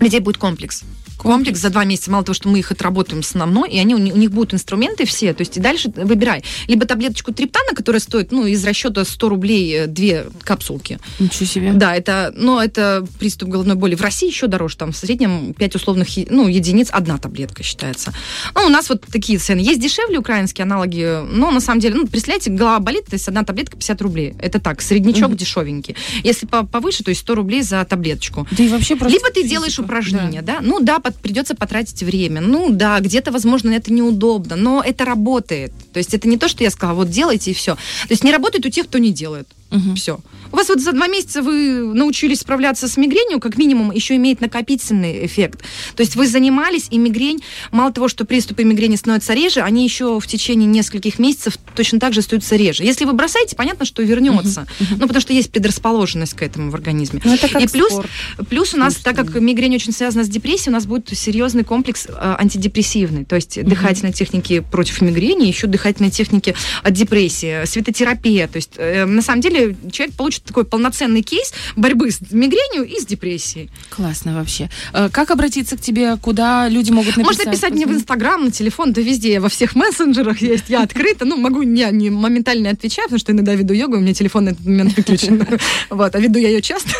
Людей 0.00 0.20
будет 0.20 0.36
комплекс. 0.36 0.82
Комплекс 1.16 1.58
за 1.60 1.70
два 1.70 1.84
месяца. 1.84 2.10
Мало 2.10 2.24
того, 2.24 2.34
что 2.34 2.48
мы 2.48 2.58
их 2.58 2.70
отработаем 2.72 3.20
основной, 3.20 3.70
и 3.70 3.78
они, 3.78 3.94
у, 3.94 3.98
ни- 3.98 4.12
у 4.12 4.16
них 4.16 4.30
будут 4.30 4.54
инструменты 4.54 5.04
все. 5.06 5.32
То 5.34 5.42
есть 5.42 5.56
и 5.56 5.60
дальше 5.60 5.90
выбирай. 5.96 6.42
Либо 6.68 6.86
таблеточку 6.86 7.32
триптана, 7.32 7.74
которая 7.74 8.00
стоит, 8.00 8.32
ну, 8.32 8.46
из 8.46 8.64
расчета 8.64 9.04
100 9.04 9.28
рублей 9.28 9.72
э, 9.74 9.86
две 9.86 10.26
капсулки. 10.42 10.98
Ничего 11.18 11.46
себе. 11.46 11.72
Да, 11.72 11.94
это, 11.96 12.32
но 12.36 12.62
это 12.62 13.06
приступ 13.18 13.48
головной 13.48 13.76
боли. 13.76 13.94
В 13.94 14.02
России 14.02 14.28
еще 14.28 14.46
дороже, 14.46 14.76
там 14.76 14.92
в 14.92 14.96
среднем 14.96 15.54
5 15.54 15.74
условных 15.76 16.08
ну, 16.30 16.48
единиц 16.48 16.88
одна 16.92 17.18
таблетка 17.18 17.62
считается. 17.62 18.12
Ну, 18.54 18.66
у 18.66 18.68
нас 18.68 18.88
вот 18.88 19.02
такие 19.10 19.38
цены. 19.38 19.60
Есть 19.60 19.80
дешевле 19.80 20.18
украинские 20.18 20.64
аналоги, 20.64 21.22
но 21.30 21.50
на 21.50 21.60
самом 21.60 21.80
деле, 21.80 21.94
ну, 21.96 22.06
представляете, 22.06 22.50
голова 22.50 22.78
болит, 22.78 23.06
то 23.06 23.14
есть 23.14 23.26
одна 23.28 23.42
таблетка 23.44 23.76
50 23.76 24.02
рублей. 24.02 24.34
Это 24.40 24.60
так, 24.60 24.80
среднячок 24.82 25.28
Мгм. 25.28 25.36
дешевенький. 25.36 25.96
Если 26.22 26.46
по- 26.46 26.64
повыше, 26.66 27.02
то 27.04 27.10
есть 27.10 27.22
100 27.22 27.34
рублей 27.34 27.62
за 27.62 27.84
таблеточку. 27.84 28.46
Да 28.52 28.62
и 28.62 28.68
вообще 28.68 28.96
просто 28.96 29.16
Либо 29.18 29.28
ты 29.28 29.34
физика. 29.42 29.50
делаешь 29.50 29.78
упражнения, 29.78 30.42
да. 30.42 30.58
Ну 30.62 30.80
да, 30.80 30.98
под- 30.98 31.15
придется 31.22 31.54
потратить 31.54 32.02
время. 32.02 32.40
Ну 32.40 32.70
да, 32.70 33.00
где-то, 33.00 33.32
возможно, 33.32 33.70
это 33.70 33.92
неудобно, 33.92 34.56
но 34.56 34.82
это 34.84 35.04
работает. 35.04 35.72
То 35.92 35.98
есть 35.98 36.14
это 36.14 36.28
не 36.28 36.36
то, 36.36 36.48
что 36.48 36.64
я 36.64 36.70
сказала, 36.70 36.96
вот 36.96 37.10
делайте 37.10 37.50
и 37.50 37.54
все. 37.54 37.74
То 37.74 38.10
есть 38.10 38.24
не 38.24 38.32
работает 38.32 38.66
у 38.66 38.70
тех, 38.70 38.86
кто 38.86 38.98
не 38.98 39.12
делает. 39.12 39.48
Мгм. 39.70 39.96
Все. 39.96 40.20
У 40.52 40.56
вас 40.56 40.68
вот 40.68 40.80
за 40.80 40.92
два 40.92 41.08
месяца 41.08 41.42
вы 41.42 41.92
научились 41.94 42.40
справляться 42.40 42.88
с 42.88 42.96
мигренью, 42.96 43.40
как 43.40 43.58
минимум, 43.58 43.90
еще 43.90 44.16
имеет 44.16 44.40
накопительный 44.40 45.26
эффект. 45.26 45.62
То 45.96 46.02
есть 46.02 46.16
вы 46.16 46.26
занимались, 46.26 46.86
и 46.90 46.98
мигрень, 46.98 47.42
мало 47.72 47.92
того, 47.92 48.08
что 48.08 48.24
приступы 48.24 48.64
мигрени 48.64 48.96
становятся 48.96 49.34
реже, 49.34 49.60
они 49.60 49.84
еще 49.84 50.20
в 50.20 50.26
течение 50.26 50.66
нескольких 50.66 51.18
месяцев 51.18 51.58
точно 51.74 51.98
так 51.98 52.12
же 52.12 52.20
остаются 52.20 52.56
реже. 52.56 52.84
Если 52.84 53.04
вы 53.04 53.12
бросаете, 53.12 53.56
понятно, 53.56 53.84
что 53.84 54.02
вернется. 54.02 54.66
Ну, 54.90 55.06
потому 55.06 55.20
что 55.20 55.32
есть 55.32 55.50
предрасположенность 55.50 56.34
к 56.34 56.42
этому 56.42 56.70
в 56.70 56.74
организме. 56.74 57.20
Ну, 57.24 57.34
это 57.34 57.48
как 57.48 57.62
и 57.62 57.66
плюс, 57.66 57.90
спорт. 57.90 58.10
плюс 58.48 58.74
у 58.74 58.78
нас, 58.78 58.94
Слушай, 58.94 59.04
так 59.04 59.16
как 59.16 59.40
мигрень 59.40 59.74
очень 59.74 59.92
связана 59.92 60.24
с 60.24 60.28
депрессией, 60.28 60.70
у 60.70 60.72
нас 60.72 60.86
будет 60.86 61.16
серьезный 61.16 61.64
комплекс 61.64 62.06
э, 62.08 62.12
антидепрессивный. 62.38 63.24
То 63.24 63.36
есть 63.36 63.62
дыхательные 63.62 64.12
техники 64.12 64.60
против 64.60 65.00
мигрени, 65.00 65.46
еще 65.46 65.66
дыхательные 65.66 66.10
техники 66.10 66.54
от 66.82 66.92
депрессии, 66.92 67.64
светотерапия. 67.66 68.48
То 68.48 68.56
есть, 68.56 68.72
э, 68.76 69.04
на 69.04 69.22
самом 69.22 69.40
деле, 69.40 69.55
человек 69.90 70.14
получит 70.16 70.44
такой 70.44 70.64
полноценный 70.64 71.22
кейс 71.22 71.52
борьбы 71.76 72.10
с 72.10 72.20
мигренью 72.30 72.84
и 72.84 72.98
с 73.00 73.06
депрессией. 73.06 73.70
Классно 73.90 74.34
вообще. 74.34 74.70
Э, 74.92 75.08
Как 75.10 75.30
обратиться 75.30 75.76
к 75.76 75.80
тебе? 75.80 76.16
Куда 76.16 76.68
люди 76.68 76.90
могут 76.90 77.16
написать? 77.16 77.38
Можно 77.38 77.52
писать 77.52 77.72
мне 77.72 77.86
в? 77.86 77.92
Инстаграм, 77.92 78.44
на 78.44 78.50
телефон, 78.50 78.92
да 78.92 79.00
везде, 79.00 79.32
я 79.32 79.40
во 79.40 79.48
всех 79.48 79.74
мессенджерах 79.74 80.40
есть, 80.42 80.64
я 80.68 80.82
открыта. 80.82 81.24
Ну, 81.24 81.36
могу, 81.36 81.62
я 81.62 81.90
не 81.90 82.10
моментально 82.10 82.70
отвечаю, 82.70 83.06
потому 83.08 83.18
что 83.18 83.32
иногда 83.32 83.54
веду 83.54 83.74
йогу, 83.74 83.96
у 83.96 84.00
меня 84.00 84.14
телефон 84.14 84.44
на 84.44 84.48
этот 84.50 84.64
момент 84.66 84.96
выключен. 84.96 85.46
Вот, 85.90 86.14
а 86.14 86.18
веду 86.18 86.38
я 86.38 86.48
ее 86.48 86.62
часто. 86.62 86.90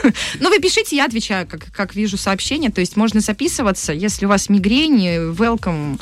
Но 0.40 0.48
вы 0.48 0.58
пишите, 0.58 0.96
я 0.96 1.04
отвечаю, 1.06 1.46
как, 1.46 1.66
как 1.72 1.94
вижу 1.94 2.16
сообщения. 2.16 2.70
То 2.70 2.80
есть 2.80 2.96
можно 2.96 3.20
записываться, 3.20 3.92
если 3.92 4.26
у 4.26 4.28
вас 4.28 4.48
мигрень, 4.48 5.06
welcome 5.32 5.98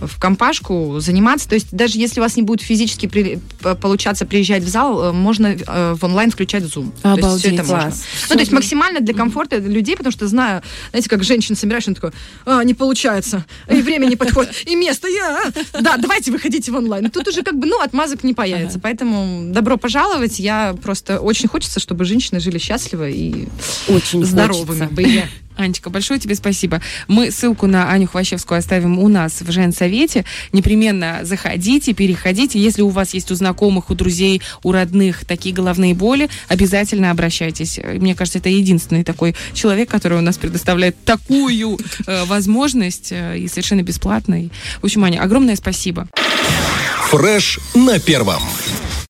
в 0.00 0.18
компашку, 0.20 0.96
заниматься. 1.00 1.48
То 1.48 1.54
есть 1.56 1.68
даже 1.72 1.98
если 1.98 2.20
у 2.20 2.22
вас 2.22 2.36
не 2.36 2.42
будет 2.42 2.62
физически 2.62 3.06
при- 3.06 3.38
получаться 3.80 4.26
приезжать 4.26 4.62
в 4.62 4.68
зал, 4.68 5.02
э, 5.04 5.12
можно 5.12 5.48
э, 5.48 5.94
в 5.98 6.04
онлайн 6.04 6.30
включать 6.30 6.64
Zoom. 6.64 6.92
То 7.02 7.08
есть 7.10 7.18
Обалдеть, 7.18 7.52
это 7.54 7.62
можно. 7.62 7.80
класс. 7.80 8.04
Ну, 8.30 8.34
то 8.34 8.40
есть 8.40 8.52
максимально 8.52 9.00
для 9.00 9.14
комфорта 9.14 9.56
людей, 9.56 9.96
потому 9.96 10.12
что 10.12 10.26
знаю, 10.26 10.62
знаете, 10.90 11.08
как 11.08 11.24
женщин 11.24 11.56
собираешь, 11.56 11.86
он 11.88 11.94
такой, 11.94 12.12
а, 12.46 12.62
не 12.64 12.74
получается, 12.74 13.44
и 13.68 13.80
время 13.82 14.06
не 14.06 14.16
подходит, 14.16 14.52
и 14.66 14.76
место, 14.76 15.08
я, 15.08 15.42
а». 15.46 15.80
да, 15.82 15.96
давайте 15.96 16.30
выходите 16.30 16.70
в 16.72 16.76
онлайн. 16.76 17.10
Тут 17.10 17.28
уже 17.28 17.42
как 17.42 17.58
бы, 17.58 17.66
ну, 17.66 17.80
отмазок 17.80 18.24
не 18.24 18.34
появится, 18.34 18.78
поэтому 18.78 19.52
добро 19.52 19.76
пожаловать, 19.76 20.38
я 20.38 20.74
просто 20.82 21.20
очень 21.20 21.48
хочется, 21.48 21.80
чтобы 21.80 22.04
женщины 22.04 22.40
жили 22.40 22.58
счастливо 22.58 23.08
и 23.08 23.48
Очень 23.88 24.24
здоровыми 24.24 24.86
хочется. 24.86 25.28
Анечка, 25.58 25.90
большое 25.90 26.20
тебе 26.20 26.36
спасибо. 26.36 26.80
Мы 27.08 27.32
ссылку 27.32 27.66
на 27.66 27.90
Аню 27.90 28.06
Хвощевскую 28.06 28.58
оставим 28.58 28.98
у 28.98 29.08
нас 29.08 29.40
в 29.40 29.50
Женсовете. 29.50 30.24
Непременно 30.52 31.20
заходите, 31.22 31.92
переходите. 31.94 32.60
Если 32.60 32.80
у 32.82 32.90
вас 32.90 33.12
есть 33.12 33.32
у 33.32 33.34
знакомых, 33.34 33.90
у 33.90 33.94
друзей, 33.94 34.40
у 34.62 34.70
родных 34.70 35.24
такие 35.24 35.52
головные 35.52 35.94
боли, 35.94 36.30
обязательно 36.46 37.10
обращайтесь. 37.10 37.80
Мне 37.82 38.14
кажется, 38.14 38.38
это 38.38 38.48
единственный 38.48 39.02
такой 39.02 39.34
человек, 39.52 39.90
который 39.90 40.18
у 40.18 40.22
нас 40.22 40.38
предоставляет 40.38 40.96
такую 41.04 41.78
э, 42.06 42.24
возможность 42.26 43.08
э, 43.10 43.38
и 43.38 43.48
совершенно 43.48 43.82
бесплатно. 43.82 44.44
И, 44.44 44.50
В 44.80 44.84
общем, 44.84 45.02
Аня, 45.02 45.20
огромное 45.20 45.56
спасибо. 45.56 46.08
Фреш 47.10 47.58
на 47.74 47.98
первом. 47.98 48.42